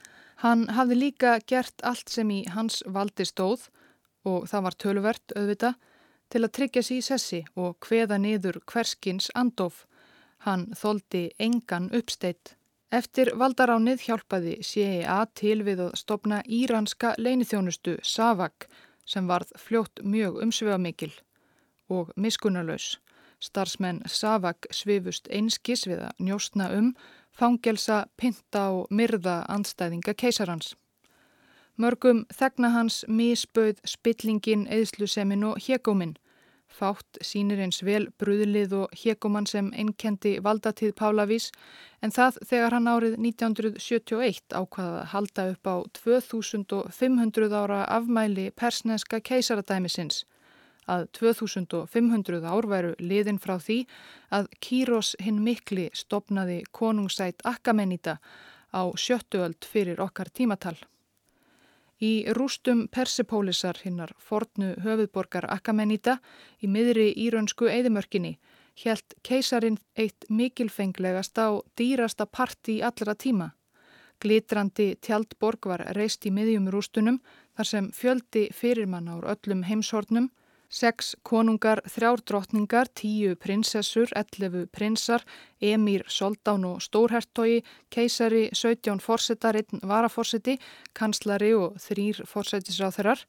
Hann 0.47 0.69
hafði 0.79 1.03
líka 1.03 1.41
gert 1.43 1.83
allt 1.83 2.07
sem 2.07 2.31
í 2.31 2.45
hans 2.55 2.85
valdi 2.87 3.27
stóð 3.27 3.67
og 4.23 4.47
það 4.47 4.69
var 4.71 4.83
töluvert 4.87 5.35
auðvita 5.35 5.75
til 6.31 6.45
að 6.47 6.55
tryggja 6.57 6.83
sér 6.87 7.01
í 7.01 7.05
sessi 7.05 7.41
og 7.59 7.77
hveða 7.87 8.19
niður 8.23 8.61
hverskins 8.71 9.31
andof. 9.35 9.85
Hann 10.47 10.71
þóldi 10.79 11.29
engan 11.39 11.91
uppsteitt. 11.97 12.55
Eftir 12.91 13.31
valdaránið 13.39 14.07
hjálpaði 14.07 14.57
CIA 14.67 15.21
til 15.39 15.61
við 15.67 15.85
að 15.85 15.99
stopna 16.01 16.41
íranska 16.47 17.13
leinithjónustu 17.19 17.99
Savak 18.03 18.67
sem 19.07 19.29
varð 19.31 19.53
fljótt 19.59 20.03
mjög 20.03 20.41
umsvegamikil 20.43 21.13
og 21.91 22.11
miskunnulegs. 22.17 22.99
Starsmenn 23.41 24.03
Savak 24.07 24.67
svifust 24.75 25.31
einskis 25.31 25.87
við 25.87 26.03
að 26.09 26.25
njóstna 26.27 26.69
um, 26.77 26.93
fangelsa, 27.33 28.05
pinta 28.17 28.69
og 28.75 28.91
myrða 28.91 29.45
anstæðinga 29.49 30.15
keisarhans. 30.15 30.75
Mörgum 31.81 32.27
þegna 32.35 32.75
hans 32.75 33.05
misböð 33.09 33.79
spillingin, 33.89 34.67
eðslusemin 34.69 35.47
og 35.49 35.63
hegóminn 35.65 36.19
Fátt 36.71 37.19
sínir 37.27 37.61
eins 37.61 37.81
vel 37.83 38.07
brúðlið 38.23 38.75
og 38.79 38.93
hekomann 39.03 39.49
sem 39.51 39.73
einnkendi 39.75 40.37
valdatíð 40.45 40.95
Pálavís 41.01 41.51
en 42.01 42.15
það 42.15 42.39
þegar 42.53 42.77
hann 42.77 42.91
árið 42.91 43.17
1971 43.19 44.55
ákvaða 44.55 45.01
að 45.01 45.09
halda 45.15 45.47
upp 45.55 45.71
á 45.71 45.77
2500 45.99 47.57
ára 47.63 47.81
afmæli 47.99 48.51
persneska 48.55 49.21
keisaradæmisins. 49.21 50.23
Að 50.91 51.09
2500 51.19 52.47
ár 52.47 52.67
væru 52.71 52.95
liðin 52.99 53.43
frá 53.43 53.59
því 53.59 53.83
að 54.35 54.49
Kýros 54.65 55.13
hinn 55.23 55.43
mikli 55.45 55.91
stopnaði 55.95 56.63
konungsætt 56.73 57.45
Akamenita 57.45 58.19
á 58.75 58.83
sjöttuöld 58.95 59.67
fyrir 59.67 60.01
okkar 60.03 60.31
tímatal. 60.33 60.79
Í 62.01 62.25
rústum 62.33 62.87
Persepólisar 62.89 63.77
hinnar 63.85 64.15
fornu 64.17 64.73
höfuðborgar 64.81 65.45
Akamenita 65.53 66.17
í 66.65 66.69
miðri 66.69 67.11
íraunsku 67.13 67.69
eðimörkinni 67.69 68.39
helt 68.85 69.15
keisarin 69.27 69.77
eitt 69.99 70.25
mikilfenglegast 70.29 71.37
á 71.37 71.61
dýrasta 71.77 72.27
parti 72.27 72.81
allra 72.83 73.15
tíma. 73.15 73.51
Glitrandi 74.21 74.95
tjaldborg 75.01 75.67
var 75.67 75.85
reist 75.97 76.27
í 76.29 76.33
miðjum 76.33 76.69
rústunum 76.73 77.21
þar 77.57 77.69
sem 77.69 77.91
fjöldi 77.93 78.49
fyrirmann 78.53 79.09
ár 79.09 79.29
öllum 79.35 79.65
heimshornum 79.69 80.29
Seks 80.71 81.17
konungar, 81.27 81.83
þrjár 81.91 82.23
drottningar, 82.23 82.89
tíu 82.95 83.35
prinsessur, 83.35 84.13
ellefu 84.15 84.69
prinsar, 84.71 85.25
emýr, 85.59 86.05
soldán 86.07 86.65
og 86.69 86.79
stórhertogi, 86.85 87.65
keisari, 87.91 88.49
17 88.55 89.03
fórsetar, 89.03 89.59
einn 89.59 89.83
varaforseti, 89.83 90.61
kanslari 90.95 91.51
og 91.59 91.81
þrýr 91.83 92.23
fórsetisráþurar, 92.31 93.27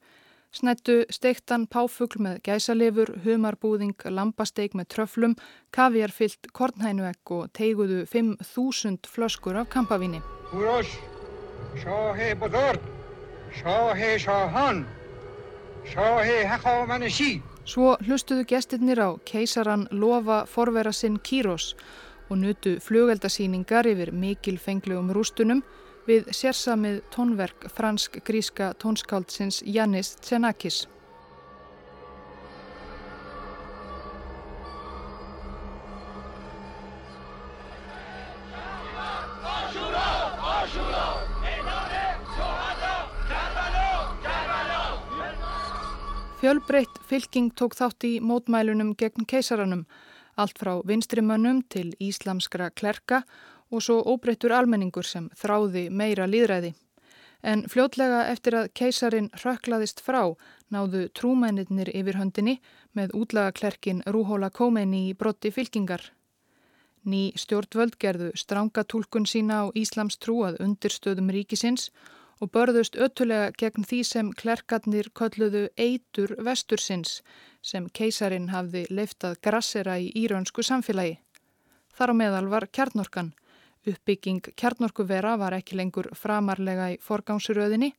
Snættu 0.52 1.06
steiktan 1.08 1.64
páfugl 1.72 2.20
með 2.20 2.42
gæsalefur, 2.44 3.14
humarbúðing, 3.24 3.96
lambasteik 4.04 4.76
með 4.76 4.90
tröflum, 4.92 5.36
kaviarfyllt 5.72 6.52
kornhænuegg 6.52 7.32
og 7.32 7.48
teiguðu 7.56 8.04
5.000 8.12 9.08
flöskur 9.08 9.62
af 9.64 9.72
kampavíni. 9.72 10.20
Húrós, 10.52 10.92
sjáhei 11.80 12.34
bodor, 12.36 12.84
sjáhei 13.56 14.18
sjáhann, 14.20 14.84
sjáhei 14.84 15.01
hekkámanisí. 15.01 15.01
Svo 17.66 17.96
hlustuðu 18.06 18.46
gestirnir 18.48 19.00
á 19.02 19.10
keisaran 19.26 19.88
lofa 19.92 20.46
forvera 20.46 20.92
sinn 20.92 21.18
Kírós 21.20 21.76
og 22.30 22.38
nutu 22.38 22.78
flugeldasýningar 22.80 23.90
yfir 23.92 24.14
mikil 24.14 24.58
fenglegum 24.62 25.12
rústunum 25.12 25.64
við 26.08 26.32
sérsamið 26.34 27.02
tónverk 27.14 27.68
fransk-gríska 27.76 28.74
tónskáldsins 28.82 29.62
Jannis 29.66 30.16
Tsenakis. 30.22 30.88
Fjölbreytt 46.52 46.98
fylking 47.08 47.54
tók 47.56 47.78
þátt 47.80 48.04
í 48.04 48.10
mótmælunum 48.20 48.90
gegn 49.00 49.24
keisaranum, 49.24 49.86
allt 50.36 50.58
frá 50.60 50.74
vinstrimönnum 50.84 51.62
til 51.72 51.94
íslamskra 51.96 52.68
klerka 52.76 53.22
og 53.72 53.86
svo 53.86 54.02
óbreyttur 54.04 54.52
almenningur 54.52 55.08
sem 55.08 55.30
þráði 55.40 55.86
meira 56.02 56.28
líðræði. 56.28 56.74
En 57.40 57.64
fljótlega 57.72 58.26
eftir 58.34 58.60
að 58.60 58.70
keisarin 58.76 59.32
rökklaðist 59.46 60.04
frá 60.04 60.36
náðu 60.76 61.08
trúmennir 61.16 61.96
yfir 61.96 62.20
höndinni 62.20 62.60
með 63.00 63.16
útlagaklerkin 63.22 64.04
Rúhóla 64.12 64.52
Kómeni 64.52 65.06
í 65.08 65.16
brotti 65.16 65.56
fylkingar. 65.56 66.04
Ný 67.08 67.30
stjórnvöld 67.40 67.96
gerðu 67.96 68.34
stránga 68.36 68.84
tólkun 68.84 69.24
sína 69.24 69.64
á 69.64 69.66
Íslams 69.72 70.20
trúað 70.20 70.60
undirstöðum 70.60 71.32
ríkisins 71.32 71.94
og 71.96 72.20
börðust 72.50 72.96
öttulega 72.98 73.52
gegn 73.54 73.86
því 73.86 74.00
sem 74.08 74.30
klerkarnir 74.34 75.12
kölluðu 75.14 75.68
eitur 75.78 76.34
vestursins 76.42 77.20
sem 77.62 77.90
keisarin 77.94 78.50
hafði 78.50 78.88
leiftað 78.90 79.38
grassera 79.46 80.00
í 80.02 80.10
íraunsku 80.24 80.66
samfélagi. 80.66 81.20
Þar 81.94 82.14
á 82.14 82.16
meðal 82.18 82.48
var 82.50 82.66
kjarnorkan. 82.74 83.34
Uppbygging 83.86 84.42
kjarnorkuvera 84.58 85.36
var 85.42 85.54
ekki 85.58 85.78
lengur 85.78 86.10
framarlega 86.18 86.92
í 86.96 86.98
forgámsuröðinni. 87.02 87.92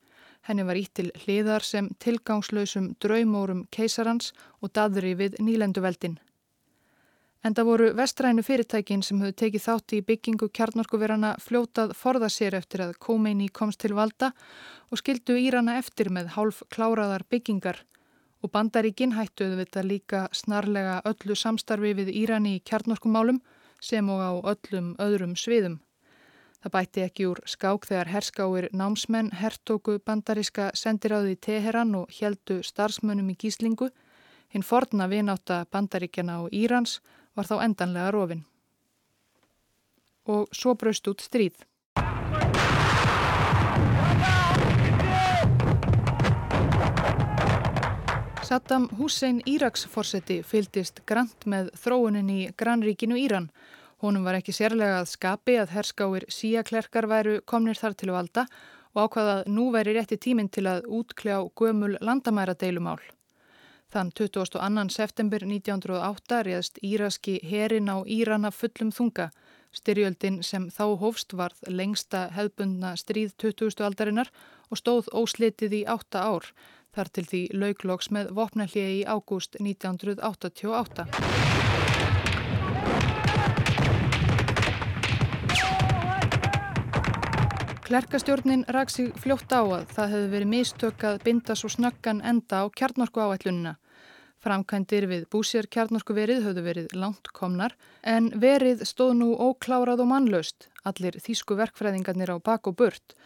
Henni 0.47 0.67
var 0.67 0.79
ítt 0.79 0.95
til 0.99 1.09
hliðar 1.23 1.63
sem 1.63 1.89
tilgangslausum 2.03 2.93
draumórum 2.99 3.65
keisarans 3.71 4.33
og 4.59 4.73
dadri 4.75 5.15
við 5.19 5.39
nýlenduveldin. 5.39 6.19
En 7.43 7.51
það 7.51 7.67
voru 7.67 7.87
vestrænu 7.97 8.43
fyrirtækin 8.47 9.01
sem 9.03 9.19
höfðu 9.19 9.35
tekið 9.41 9.63
þátti 9.65 9.97
í 9.99 10.03
byggingu 10.07 10.47
kjarnorkuverana 10.55 11.33
fljótað 11.43 11.91
forða 11.99 12.29
sér 12.31 12.55
eftir 12.55 12.85
að 12.85 12.93
Khomeini 13.03 13.49
komst 13.51 13.81
til 13.83 13.91
valda 13.97 14.29
og 14.89 15.01
skildu 15.01 15.35
Írana 15.35 15.75
eftir 15.81 16.07
með 16.07 16.29
hálf 16.37 16.61
kláraðar 16.71 17.25
byggingar 17.27 17.81
og 18.43 18.51
bandaríkin 18.51 19.15
hættuðu 19.17 19.57
við 19.57 19.65
þetta 19.65 19.83
líka 19.87 20.21
snarlega 20.31 21.01
öllu 21.09 21.35
samstarfi 21.35 21.91
við 21.97 22.13
Írani 22.21 22.57
í 22.57 22.61
kjarnorkumálum 22.63 23.41
sem 23.83 24.07
og 24.09 24.23
á 24.23 24.31
öllum 24.53 24.93
öðrum 25.03 25.35
sviðum. 25.35 25.81
Það 26.63 26.73
bætti 26.77 27.03
ekki 27.03 27.25
úr 27.27 27.41
skák 27.43 27.89
þegar 27.89 28.11
herskáir 28.13 28.69
námsmenn 28.71 29.33
hertóku 29.35 29.97
bandaríska 29.99 30.69
sendiráði 30.79 31.35
í 31.35 31.41
Teheran 31.43 31.91
og 31.99 32.13
heldu 32.21 32.61
starfsmönnum 32.63 33.33
í 33.33 33.35
gíslingu, 33.35 33.89
hinn 34.47 34.63
forna 34.63 35.09
vináta 35.11 35.65
bandaríkjana 35.75 36.39
og 36.45 36.55
Írans 36.55 37.01
var 37.35 37.49
þá 37.49 37.55
endanlega 37.65 38.11
rofin. 38.13 38.43
Og 40.29 40.47
svo 40.55 40.73
braust 40.79 41.07
út 41.11 41.23
stríð. 41.23 41.63
Saddam 48.43 48.89
Hussein 48.99 49.39
Íraks-forseti 49.49 50.43
fylgist 50.45 50.99
grant 51.09 51.47
með 51.49 51.71
þróunin 51.79 52.27
í 52.29 52.41
grannríkinu 52.59 53.17
Íran. 53.17 53.47
Honum 54.03 54.27
var 54.27 54.37
ekki 54.37 54.53
sérlega 54.53 54.99
að 54.99 55.09
skapi 55.13 55.55
að 55.57 55.73
herskáir 55.73 56.27
síaklerkar 56.29 57.07
væru 57.09 57.39
komnir 57.49 57.79
þar 57.79 57.95
til 57.97 58.11
valda 58.13 58.45
og 58.93 59.07
ákvaðað 59.07 59.49
nú 59.55 59.69
væri 59.73 59.95
rétti 59.97 60.19
tíminn 60.21 60.51
til 60.53 60.67
að 60.69 60.85
útkljá 60.85 61.39
gömul 61.57 61.95
landamæra 61.97 62.53
deilumál. 62.53 62.99
Þann 63.93 64.09
22. 64.17 64.89
september 64.89 65.43
1908 65.45 66.39
réðst 66.47 66.79
íraski 66.81 67.35
herin 67.45 67.91
á 67.93 68.01
Írana 68.09 68.49
fullum 68.49 68.89
þunga. 68.89 69.27
Styrjöldin 69.69 70.41
sem 70.41 70.65
þá 70.73 70.97
hófst 70.97 71.37
varð 71.37 71.61
lengsta 71.69 72.23
hefbundna 72.33 72.95
stríð 72.97 73.37
20. 73.37 73.85
aldarinnar 73.85 74.33
og 74.73 74.81
stóð 74.81 75.13
óslitið 75.13 75.77
í 75.83 75.85
8 75.85 76.25
ár, 76.25 76.49
þar 76.89 77.13
til 77.13 77.29
því 77.29 77.43
laugloks 77.53 78.09
með 78.09 78.33
vopnallið 78.33 78.95
í 78.97 79.01
ágúst 79.05 79.61
1988. 79.61 81.52
Klerkastjórnin 87.83 88.63
rak 88.71 88.89
sig 88.89 89.09
fljótt 89.19 89.51
á 89.51 89.59
að 89.59 89.89
það 89.91 90.11
hefði 90.13 90.27
verið 90.31 90.49
mistök 90.53 91.01
að 91.03 91.17
binda 91.25 91.55
svo 91.59 91.67
snöggan 91.67 92.21
enda 92.23 92.61
á 92.63 92.71
kjarnorku 92.71 93.19
áætlunina. 93.19 93.73
Framkændir 94.39 95.07
við 95.11 95.25
búsér 95.27 95.67
kjarnorkuverið 95.67 96.45
höfðu 96.45 96.63
verið 96.63 96.95
langt 96.95 97.27
komnar 97.35 97.75
en 98.07 98.29
verið 98.39 98.85
stóð 98.87 99.11
nú 99.19 99.27
óklárað 99.35 100.05
og 100.05 100.09
mannlaust, 100.13 100.69
allir 100.87 101.19
þýsku 101.19 101.59
verkfræðingarnir 101.59 102.31
á 102.31 102.39
bak 102.39 102.71
og 102.71 102.79
burt. 102.79 103.17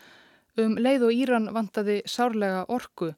Um 0.58 0.74
leið 0.74 1.06
og 1.06 1.14
Íran 1.14 1.48
vantaði 1.54 2.02
sárlega 2.10 2.66
orku 2.66 3.12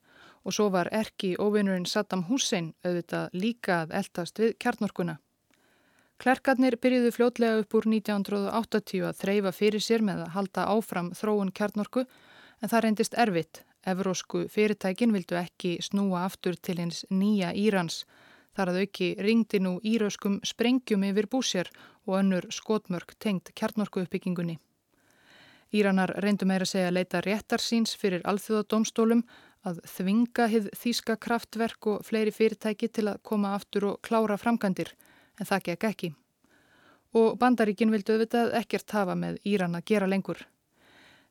og 0.44 0.52
svo 0.52 0.68
var 0.76 0.92
erki 0.92 1.38
óvinnurinn 1.40 1.88
Saddam 1.88 2.28
Hussein 2.28 2.74
auðvitað 2.84 3.32
líka 3.32 3.86
að 3.86 3.96
eldast 4.04 4.44
við 4.44 4.58
kjarnorkuna. 4.60 5.22
Klerkarnir 6.20 6.76
byrjuðu 6.76 7.14
fljótlega 7.16 7.62
upp 7.62 7.76
úr 7.80 7.86
1980 7.88 9.08
að 9.08 9.20
þreyfa 9.22 9.56
fyrir 9.56 9.84
sér 9.84 10.04
með 10.04 10.26
að 10.26 10.34
halda 10.36 10.68
áfram 10.68 11.14
þróun 11.16 11.54
kjarnorku 11.56 12.04
en 12.04 12.72
það 12.72 12.84
reyndist 12.84 13.16
erfitt 13.16 13.62
Evrósku 13.88 14.48
fyrirtækin 14.52 15.14
vildu 15.16 15.38
ekki 15.40 15.78
snúa 15.84 16.26
aftur 16.28 16.58
til 16.60 16.80
hins 16.82 17.06
nýja 17.10 17.54
Írans. 17.56 18.04
Þar 18.56 18.74
að 18.74 18.80
auki 18.84 19.08
ringdi 19.24 19.62
nú 19.64 19.78
íröskum 19.86 20.40
sprengjum 20.44 21.06
yfir 21.08 21.30
búsér 21.32 21.70
og 22.06 22.18
önnur 22.20 22.50
skotmörk 22.52 23.16
tengt 23.20 23.54
kjarnorku 23.56 24.04
uppbyggingunni. 24.04 24.58
Íranar 25.72 26.12
reyndu 26.24 26.48
meira 26.50 26.66
segja 26.66 26.90
að 26.90 26.98
leita 26.98 27.22
réttar 27.22 27.62
síns 27.62 27.94
fyrir 27.96 28.26
alþjóðadómstólum 28.28 29.22
að 29.70 29.80
þvinga 29.94 30.48
hið 30.50 30.70
þýska 30.82 31.16
kraftverk 31.22 31.88
og 31.94 32.04
fleiri 32.08 32.34
fyrirtæki 32.34 32.90
til 32.90 33.08
að 33.12 33.22
koma 33.24 33.54
aftur 33.56 33.86
og 33.92 34.02
klára 34.02 34.38
framkandir, 34.42 34.92
en 35.40 35.50
það 35.50 35.66
gekk 35.70 35.88
ekki. 35.90 36.10
Og 37.18 37.38
bandaríkin 37.42 37.92
vildu 37.94 38.16
auðvitað 38.16 38.54
ekkert 38.60 38.94
hafa 38.94 39.16
með 39.18 39.40
Íran 39.50 39.78
að 39.78 39.88
gera 39.92 40.10
lengur. 40.10 40.44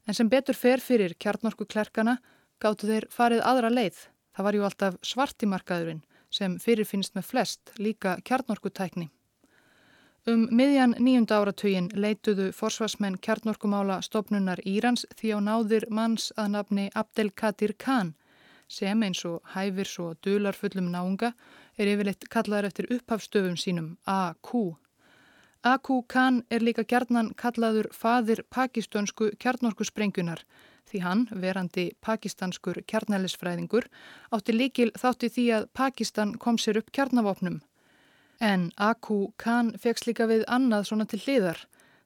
En 0.09 0.17
sem 0.17 0.29
betur 0.29 0.57
fer 0.57 0.81
fyrir 0.81 1.15
kjarnorku 1.21 1.69
klerkana 1.69 2.19
gáttu 2.59 2.89
þeir 2.89 3.07
farið 3.13 3.45
aðra 3.47 3.71
leið. 3.71 4.01
Það 4.35 4.47
var 4.47 4.57
ju 4.57 4.65
alltaf 4.67 4.99
svartimarkaðurinn 5.03 6.03
sem 6.31 6.59
fyrirfinnst 6.61 7.15
með 7.17 7.25
flest, 7.25 7.73
líka 7.79 8.19
kjarnorkutækni. 8.25 9.09
Um 10.29 10.45
miðjan 10.53 10.93
nýjunda 11.01 11.39
áratugin 11.41 11.87
leituðu 11.95 12.51
forsvarsmenn 12.53 13.17
kjarnorkumála 13.25 14.03
stopnunar 14.05 14.61
Írans 14.67 15.07
því 15.17 15.31
á 15.33 15.39
náðir 15.41 15.87
manns 15.89 16.33
að 16.37 16.51
nafni 16.57 16.89
Abdelkadir 16.93 17.73
Khan 17.81 18.13
sem 18.69 19.03
eins 19.03 19.25
og 19.25 19.41
hæfir 19.55 19.89
svo 19.89 20.13
dularfullum 20.25 20.93
náunga 20.93 21.33
er 21.79 21.93
yfirleitt 21.95 22.29
kallaður 22.31 22.71
eftir 22.71 22.91
upphafstöfum 22.97 23.57
sínum 23.57 23.97
AQ. 24.07 24.77
AQ 25.65 25.89
Khan 26.09 26.43
er 26.51 26.63
líka 26.63 26.85
gjarnan 26.85 27.35
kallaður 27.35 27.91
fadir 27.93 28.45
pakistönsku 28.55 29.33
kjarnorkusprengunar 29.43 30.45
því 30.89 31.01
hann, 31.05 31.25
verandi 31.43 31.91
pakistanskur 32.05 32.81
kjarnælisfræðingur, 32.89 33.89
átti 34.35 34.55
líkil 34.55 34.91
þátti 34.99 35.31
því 35.35 35.47
að 35.57 35.69
Pakistan 35.77 36.35
kom 36.41 36.59
sér 36.61 36.81
upp 36.81 36.93
kjarnavopnum. 36.95 37.61
En 38.41 38.71
Aku 38.77 39.33
Khan 39.43 39.75
fegst 39.83 40.07
líka 40.09 40.29
við 40.31 40.47
annað 40.49 40.89
svona 40.91 41.09
til 41.11 41.21
hliðar. 41.25 41.65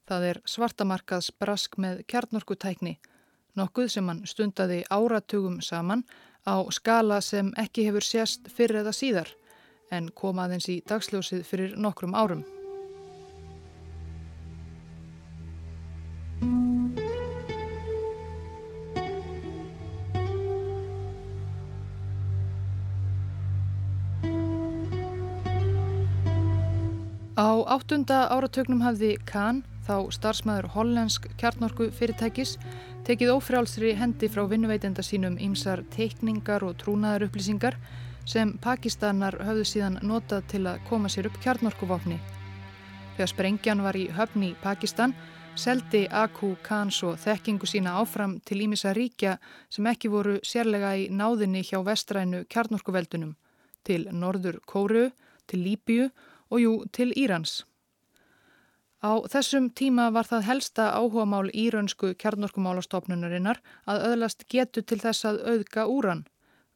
Það 0.09 0.29
er 0.31 0.41
svartamarkaðs 0.49 1.31
brask 1.39 1.77
með 1.79 2.03
kjarnorkutækni, 2.11 2.97
nokkuð 3.59 3.91
sem 3.95 4.09
hann 4.09 4.25
stundaði 4.27 4.83
áratugum 4.91 5.61
saman 5.61 6.05
á 6.47 6.59
skala 6.71 7.21
sem 7.21 7.53
ekki 7.59 7.87
hefur 7.89 8.07
sérst 8.07 8.49
fyrir 8.51 8.83
eða 8.83 8.97
síðar 8.97 9.31
en 9.93 10.09
kom 10.17 10.41
aðeins 10.41 10.71
í 10.73 10.81
dagsljósið 10.89 11.47
fyrir 11.47 11.77
nokkrum 11.77 12.17
árum. 12.17 12.45
Á 27.33 27.65
áttunda 27.75 28.29
áratögnum 28.29 28.83
hafði 28.85 29.17
Kahn, 29.27 29.63
þá 29.83 30.13
starfsmæður 30.15 30.69
hollensk 30.75 31.27
kjarnorku 31.41 31.89
fyrirtækis, 31.97 32.59
tekið 33.03 33.33
ófrjálsri 33.35 33.97
hendi 33.99 34.29
frá 34.31 34.45
vinnuveitenda 34.47 35.03
sínum 35.03 35.35
ímsar 35.43 35.81
teikningar 35.91 36.63
og 36.63 36.77
trúnaðar 36.79 37.25
upplýsingar 37.27 37.75
sem 38.31 38.53
Pakistanar 38.63 39.35
höfðu 39.43 39.65
síðan 39.67 39.99
notað 40.07 40.45
til 40.53 40.63
að 40.71 40.85
koma 40.87 41.11
sér 41.11 41.27
upp 41.27 41.41
kjarnorkuvopni. 41.43 42.21
Þegar 43.17 43.33
sprengjan 43.33 43.83
var 43.83 43.99
í 43.99 44.07
höfni 44.15 44.53
í 44.53 44.59
Pakistan 44.63 45.17
seldi 45.59 46.05
Aku 46.07 46.55
Khan 46.63 46.95
svo 46.95 47.17
þekkingu 47.19 47.67
sína 47.67 47.97
áfram 47.99 48.39
til 48.47 48.63
Ímisa 48.63 48.95
ríkja 48.95 49.35
sem 49.69 49.91
ekki 49.91 50.13
voru 50.13 50.39
sérlega 50.47 50.95
í 50.97 51.09
náðinni 51.11 51.65
hjá 51.67 51.83
vestrænu 51.83 52.45
kjarnorkuveldunum, 52.55 53.35
til 53.83 54.07
Norður 54.13 54.63
Kóru, 54.63 55.11
til 55.51 55.67
Líbíu 55.67 56.09
og 56.51 56.63
jú 56.63 56.79
til 56.93 57.11
Írans. 57.19 57.65
Á 59.03 59.19
þessum 59.27 59.65
tíma 59.75 60.13
var 60.15 60.29
það 60.31 60.45
helsta 60.47 60.85
áhugamál 60.95 61.49
íraunsku 61.51 62.13
kjarnorkumálastofnunarinnar 62.23 63.59
að 63.91 64.05
öðlast 64.13 64.45
getu 64.47 64.85
til 64.87 65.01
þess 65.03 65.27
að 65.27 65.41
auðga 65.51 65.87
úran. 65.91 66.23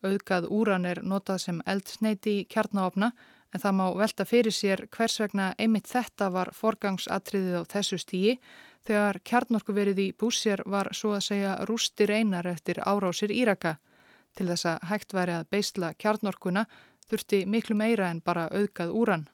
Auðgað 0.02 0.48
úran 0.50 0.88
er 0.90 1.00
notað 1.06 1.38
sem 1.44 1.60
eldsneiti 1.70 2.40
í 2.40 2.46
kjarnáfna 2.50 3.12
en 3.54 3.62
það 3.62 3.76
má 3.78 3.84
velta 4.00 4.26
fyrir 4.26 4.54
sér 4.54 4.82
hvers 4.90 5.20
vegna 5.22 5.52
einmitt 5.54 5.86
þetta 5.86 6.32
var 6.34 6.50
forgangsatriðið 6.52 7.60
á 7.62 7.70
þessu 7.70 8.00
stíi 8.02 8.34
þegar 8.86 9.20
kjarnorkuverið 9.22 10.02
í 10.02 10.08
búsér 10.18 10.64
var 10.66 10.90
svo 10.98 11.14
að 11.14 11.28
segja 11.28 11.54
rústir 11.70 12.10
einar 12.10 12.50
eftir 12.50 12.82
árásir 12.82 13.30
Íraka. 13.30 13.76
Til 14.34 14.50
þess 14.50 14.66
að 14.74 14.90
hægt 14.90 15.14
væri 15.14 15.38
að 15.38 15.48
beisla 15.54 15.94
kjarnorkuna 15.94 16.66
þurfti 17.06 17.44
miklu 17.46 17.78
meira 17.78 18.10
en 18.10 18.18
bara 18.20 18.50
auðgað 18.50 18.98
úran. 18.98 19.28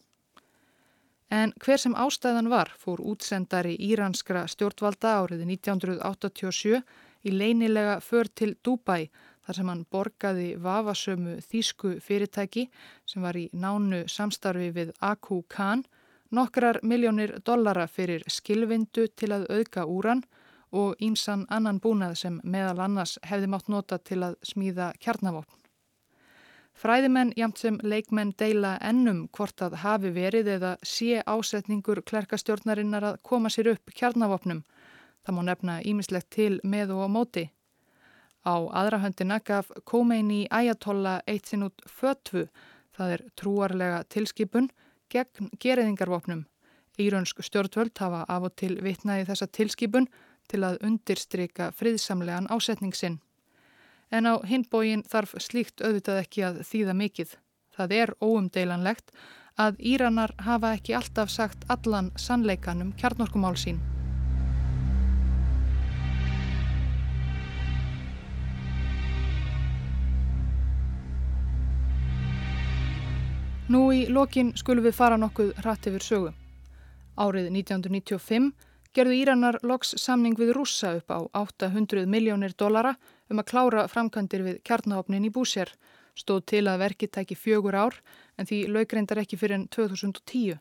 En 1.33 1.55
hver 1.65 1.81
sem 1.81 1.95
ástæðan 1.97 2.51
var 2.53 2.69
fór 2.77 3.01
útsendari 3.09 3.73
íranskra 3.81 4.43
stjórnvalda 4.53 5.15
árið 5.23 5.47
1987 5.49 6.83
í 7.25 7.33
leinilega 7.33 8.01
för 8.05 8.29
til 8.29 8.53
Dubai 8.65 9.09
þar 9.47 9.57
sem 9.57 9.71
hann 9.73 9.87
borgaði 9.91 10.51
vafasömu 10.61 11.39
þýsku 11.49 11.95
fyrirtæki 12.05 12.67
sem 13.09 13.25
var 13.25 13.39
í 13.41 13.47
nánu 13.53 14.05
samstarfi 14.13 14.69
við 14.77 14.93
Aku 15.01 15.41
Khan 15.49 15.87
nokkrar 16.31 16.83
miljónir 16.83 17.39
dollara 17.47 17.89
fyrir 17.89 18.29
skilvindu 18.29 19.09
til 19.17 19.33
að 19.33 19.49
auðga 19.57 19.87
úran 19.89 20.23
og 20.73 21.01
ímsan 21.01 21.47
annan 21.49 21.81
búnað 21.81 22.19
sem 22.27 22.39
meðal 22.45 22.85
annars 22.91 23.19
hefði 23.25 23.51
mátt 23.57 23.73
nota 23.73 23.99
til 23.99 24.23
að 24.29 24.39
smíða 24.53 24.93
kjarnavopn. 25.01 25.62
Fræðimenn 26.73 27.33
jamt 27.37 27.61
sem 27.61 27.77
leikmenn 27.83 28.33
deila 28.41 28.77
ennum 28.81 29.27
hvort 29.37 29.63
að 29.63 29.77
hafi 29.85 30.11
verið 30.15 30.49
eða 30.57 30.77
sé 30.83 31.21
ásetningur 31.27 32.01
klerkastjórnarinnar 32.09 33.05
að 33.11 33.19
koma 33.23 33.53
sér 33.53 33.75
upp 33.75 33.93
kjarnavopnum. 33.99 34.63
Það 35.23 35.37
má 35.37 35.43
nefna 35.47 35.75
ímislegt 35.87 36.31
til 36.35 36.61
með 36.65 36.95
og 36.97 37.05
á 37.07 37.09
móti. 37.17 37.45
Á 38.43 38.59
aðrahöndina 38.59 39.39
gaf 39.45 39.71
Khomeini 39.87 40.47
Ayatollah 40.51 41.21
eitt 41.31 41.47
sinn 41.47 41.69
út 41.69 41.85
fötvu, 41.87 42.49
það 42.97 43.13
er 43.17 43.23
trúarlega 43.39 44.03
tilskipun, 44.11 44.71
gegn 45.13 45.53
geriðingarvopnum. 45.63 46.47
Írönsk 46.99 47.45
stjórnvöld 47.47 47.95
hafa 47.99 48.25
af 48.29 48.49
og 48.49 48.57
til 48.57 48.75
vitnaði 48.83 49.29
þessa 49.29 49.47
tilskipun 49.47 50.09
til 50.51 50.65
að 50.67 50.81
undirstryka 50.83 51.71
friðsamlegan 51.77 52.51
ásetning 52.51 52.97
sinn. 52.97 53.21
En 54.13 54.29
á 54.29 54.35
hinbógin 54.45 55.03
þarf 55.09 55.39
slíkt 55.41 55.81
auðvitað 55.81 56.19
ekki 56.21 56.43
að 56.45 56.59
þýða 56.69 56.95
mikið. 56.99 57.31
Það 57.73 57.95
er 57.97 58.11
óumdeilanlegt 58.21 59.15
að 59.57 59.79
Íranar 59.81 60.35
hafa 60.45 60.75
ekki 60.77 60.93
alltaf 60.99 61.33
sagt 61.33 61.65
allan 61.73 62.11
sannleikanum 62.21 62.93
kjarnorkumál 63.01 63.57
sín. 63.57 63.81
Nú 73.73 73.87
í 73.97 74.05
lokin 74.13 74.53
skulum 74.61 74.85
við 74.85 74.99
fara 74.99 75.17
nokkuð 75.17 75.55
hratt 75.63 75.89
yfir 75.89 76.05
sögu. 76.05 76.35
Árið 77.17 77.49
1995 77.49 78.53
gerðu 78.97 79.17
Íranar 79.17 79.59
loks 79.65 79.95
samning 80.01 80.37
við 80.39 80.53
rússa 80.57 80.97
upp 80.99 81.13
á 81.13 81.19
800 81.41 82.05
miljónir 82.07 82.53
dollara 82.59 82.97
um 83.31 83.41
að 83.41 83.49
klára 83.53 83.87
framkvæmdir 83.89 84.45
við 84.45 84.61
kjarnahopnin 84.69 85.29
í 85.29 85.33
búsér. 85.33 85.73
Stóð 86.15 86.45
til 86.53 86.67
að 86.69 86.83
verkið 86.85 87.13
tæki 87.17 87.39
fjögur 87.39 87.79
ár 87.79 87.97
en 88.37 88.49
því 88.49 88.67
laugreindar 88.69 89.23
ekki 89.23 89.39
fyrir 89.41 89.57
enn 89.57 89.69
2010. 89.73 90.61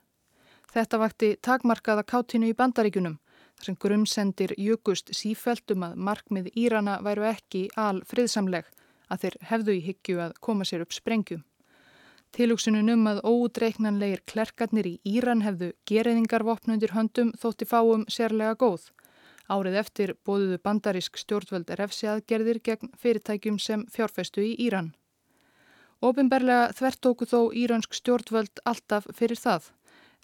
Þetta 0.71 1.01
vakti 1.01 1.33
takmarkaða 1.43 2.07
káttinu 2.07 2.47
í 2.47 2.55
bandaríkunum 2.55 3.19
þar 3.59 3.67
sem 3.67 3.79
grumsendir 3.83 4.55
jökust 4.57 5.11
sífældum 5.11 5.83
að 5.89 5.97
markmið 6.07 6.51
Írana 6.55 7.01
væru 7.03 7.27
ekki 7.27 7.67
al 7.75 7.99
friðsamleg 8.07 8.71
að 9.11 9.25
þeir 9.25 9.39
hefðu 9.51 9.75
í 9.75 9.85
hyggju 9.89 10.21
að 10.23 10.37
koma 10.39 10.67
sér 10.67 10.85
upp 10.85 10.95
sprengjum. 10.95 11.43
Tilugsunum 12.31 12.87
um 12.93 13.07
að 13.11 13.17
ódreiknanlegir 13.27 14.21
klerkarnir 14.31 14.87
í 14.87 14.93
Íran 15.03 15.41
hefðu 15.43 15.73
geriðingarvopnundir 15.89 16.93
höndum 16.95 17.33
þótti 17.41 17.67
fáum 17.67 18.05
sérlega 18.07 18.55
góð. 18.55 18.87
Árið 19.51 19.75
eftir 19.81 20.15
bóðuðu 20.23 20.61
bandarísk 20.63 21.19
stjórnvöld 21.19 21.75
refsi 21.75 22.07
aðgerðir 22.07 22.61
gegn 22.63 22.93
fyrirtækjum 23.03 23.59
sem 23.59 23.83
fjárfestu 23.91 24.47
í 24.47 24.55
Íran. 24.63 24.93
Óbimberlega 25.99 26.71
þvertóku 26.79 27.27
þó 27.27 27.39
írönsk 27.51 27.99
stjórnvöld 27.99 28.63
alltaf 28.63 29.11
fyrir 29.11 29.37
það, 29.37 29.67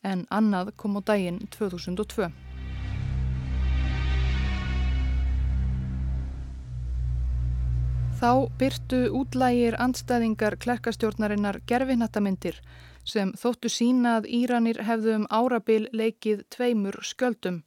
en 0.02 0.24
annað 0.32 0.78
kom 0.80 0.96
á 0.96 1.02
daginn 1.12 1.44
2002. 1.52 2.32
Þá 8.18 8.50
byrtu 8.58 9.00
útlægir 9.14 9.76
andstæðingar 9.78 10.56
klerkastjórnarinnar 10.64 11.60
gerfinatamindir 11.70 12.56
sem 13.06 13.30
þóttu 13.38 13.70
sína 13.70 14.16
að 14.18 14.26
Íranir 14.40 14.80
hefðu 14.88 15.14
um 15.20 15.28
árabil 15.30 15.86
leikið 15.94 16.42
tveimur 16.56 16.98
skjöldum. 17.06 17.60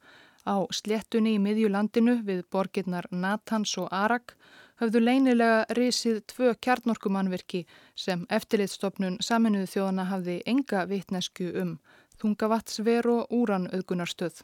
Á 0.42 0.66
sléttunni 0.74 1.36
í 1.36 1.42
miðjulandinu 1.44 2.16
við 2.26 2.42
borgirnar 2.50 3.06
Natans 3.14 3.76
og 3.78 3.94
Arak 3.94 4.34
höfðu 4.82 5.04
leinilega 5.04 5.64
risið 5.78 6.18
tvö 6.34 6.56
kjarnorkumannverki 6.66 7.62
sem 7.94 8.26
eftirlitstofnun 8.26 9.20
saminuðu 9.22 9.70
þjóðana 9.76 10.08
hafði 10.10 10.40
enga 10.50 10.82
vitnesku 10.90 11.52
um, 11.62 11.76
þungavatsver 12.18 13.06
og 13.06 13.30
úranauðgunarstöð. 13.38 14.42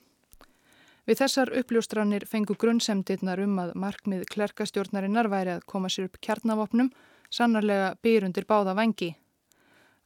Við 1.06 1.20
þessar 1.20 1.52
uppljóstranir 1.60 2.24
fengu 2.26 2.56
grunnsemdirnar 2.58 3.38
um 3.44 3.60
að 3.62 3.76
markmið 3.78 4.24
klerkastjórnarinnar 4.32 5.28
væri 5.30 5.52
að 5.54 5.66
koma 5.70 5.90
sér 5.92 6.08
upp 6.08 6.18
kjarnavopnum, 6.18 6.88
sannarlega 7.30 7.92
byrjundir 8.02 8.46
báða 8.50 8.74
vangi. 8.74 9.12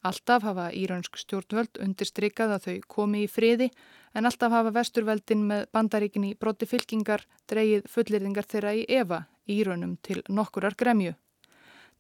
Alltaf 0.05 0.45
hafa 0.45 0.67
írönsk 0.77 1.17
stjórnvöld 1.21 1.81
undirstrykað 1.81 2.53
að 2.55 2.67
þau 2.67 2.77
komi 2.97 3.25
í 3.25 3.33
friði 3.33 3.71
en 4.17 4.29
alltaf 4.29 4.53
hafa 4.53 4.75
vesturveldin 4.77 5.43
með 5.49 5.67
bandaríkin 5.73 6.29
í 6.29 6.35
broti 6.41 6.69
fylkingar 6.69 7.25
dreyið 7.49 7.89
fullirðingar 7.89 8.49
þeirra 8.49 8.77
í 8.77 8.87
Eva, 8.89 9.25
írönum 9.49 9.97
til 10.05 10.21
nokkurar 10.29 10.77
gremju. 10.77 11.17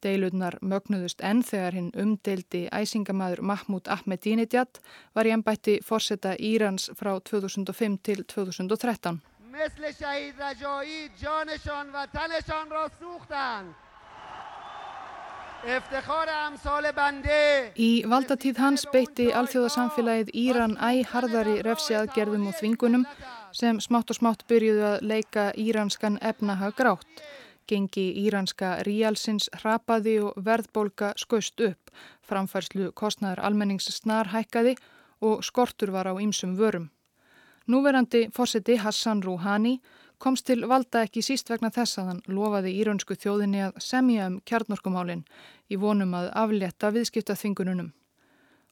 Deilurnar 0.04 0.56
mögnuðust 0.62 1.20
enn 1.24 1.42
þegar 1.46 1.76
hinn 1.76 1.90
umdeildi 2.04 2.62
æsingamaður 2.72 3.42
Mahmoud 3.50 3.90
Ahmedinejad 3.92 4.80
var 5.14 5.28
í 5.28 5.34
ennbætti 5.34 5.80
fórseta 5.84 6.36
Írans 6.38 6.88
frá 6.96 7.12
2005 7.20 7.98
til 8.08 8.24
2013. 8.24 9.20
Í 17.76 17.90
valdatíð 18.08 18.60
hans 18.64 18.86
beitti 18.92 19.26
alþjóðasamfélagið 19.36 20.30
Íran 20.42 20.78
æharðari 20.80 21.58
refsi 21.66 21.98
aðgerðum 21.98 22.46
og 22.48 22.56
þvingunum 22.56 23.04
sem 23.52 23.80
smátt 23.84 24.14
og 24.14 24.16
smátt 24.16 24.46
byrjuðu 24.48 24.86
að 24.94 25.04
leika 25.12 25.50
íranskan 25.60 26.16
efnaha 26.24 26.72
grátt. 26.78 27.22
Gengi 27.70 28.06
íranska 28.24 28.80
ríalsins 28.86 29.46
hrapaði 29.60 30.16
og 30.24 30.38
verðbólka 30.46 31.12
skust 31.20 31.60
upp, 31.62 31.92
framfærslu 32.26 32.90
kostnæður 32.98 33.44
almennings 33.46 33.86
snar 33.94 34.32
hækkaði 34.32 34.74
og 35.20 35.44
skortur 35.46 35.92
var 35.94 36.10
á 36.10 36.14
ýmsum 36.18 36.56
vörum. 36.58 36.88
Núverandi 37.70 38.26
fórseti 38.34 38.74
Hassan 38.82 39.22
Rouhani 39.22 39.78
komst 40.18 40.48
til 40.48 40.66
valda 40.68 41.04
ekki 41.06 41.22
síst 41.22 41.50
vegna 41.52 41.70
þess 41.70 42.00
að 42.00 42.08
hann 42.10 42.22
lofaði 42.26 42.74
íransku 42.80 43.14
þjóðinni 43.14 43.62
að 43.68 43.78
semja 43.84 44.26
um 44.26 44.40
kjarnorkumálinn 44.48 45.22
í 45.70 45.78
vonum 45.78 46.16
að 46.18 46.30
aflétta 46.42 46.90
viðskipta 46.90 47.38
þvingununum. 47.38 47.92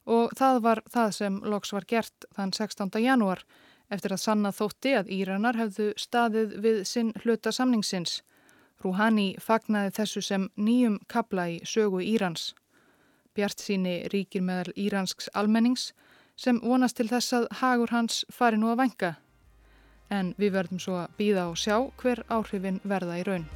Og 0.09 0.33
það 0.35 0.61
var 0.65 0.83
það 0.91 1.15
sem 1.15 1.39
loks 1.53 1.71
var 1.73 1.87
gert 1.87 2.27
þann 2.35 2.51
16. 2.51 2.91
janúar 2.99 3.45
eftir 3.89 4.13
að 4.13 4.23
sanna 4.25 4.51
þótti 4.53 4.95
að 4.99 5.13
Íranar 5.13 5.57
hefðu 5.57 5.93
staðið 5.97 6.57
við 6.65 6.83
sinn 6.89 7.13
hluta 7.23 7.53
samningsins 7.55 8.19
Rouhani 8.83 9.33
fagnaði 9.43 9.91
þessu 9.97 10.21
sem 10.23 10.49
nýjum 10.55 10.99
kabla 11.11 11.49
í 11.51 11.59
sögu 11.67 11.99
Írans. 11.99 12.53
Bjart 13.35 13.59
síni 13.59 14.07
ríkir 14.13 14.43
meðal 14.43 14.71
íransks 14.75 15.29
almennings 15.35 15.91
sem 16.39 16.61
vonast 16.63 16.97
til 16.99 17.09
þess 17.11 17.35
að 17.35 17.49
hagur 17.61 17.91
hans 17.91 18.23
fari 18.31 18.59
nú 18.59 18.71
að 18.71 18.83
vanga. 18.83 19.15
En 20.09 20.33
við 20.39 20.55
verðum 20.55 20.79
svo 20.79 21.01
að 21.03 21.17
býða 21.19 21.49
og 21.51 21.59
sjá 21.59 21.75
hver 22.01 22.23
áhrifin 22.31 22.79
verða 22.87 23.19
í 23.19 23.25
raun. 23.27 23.49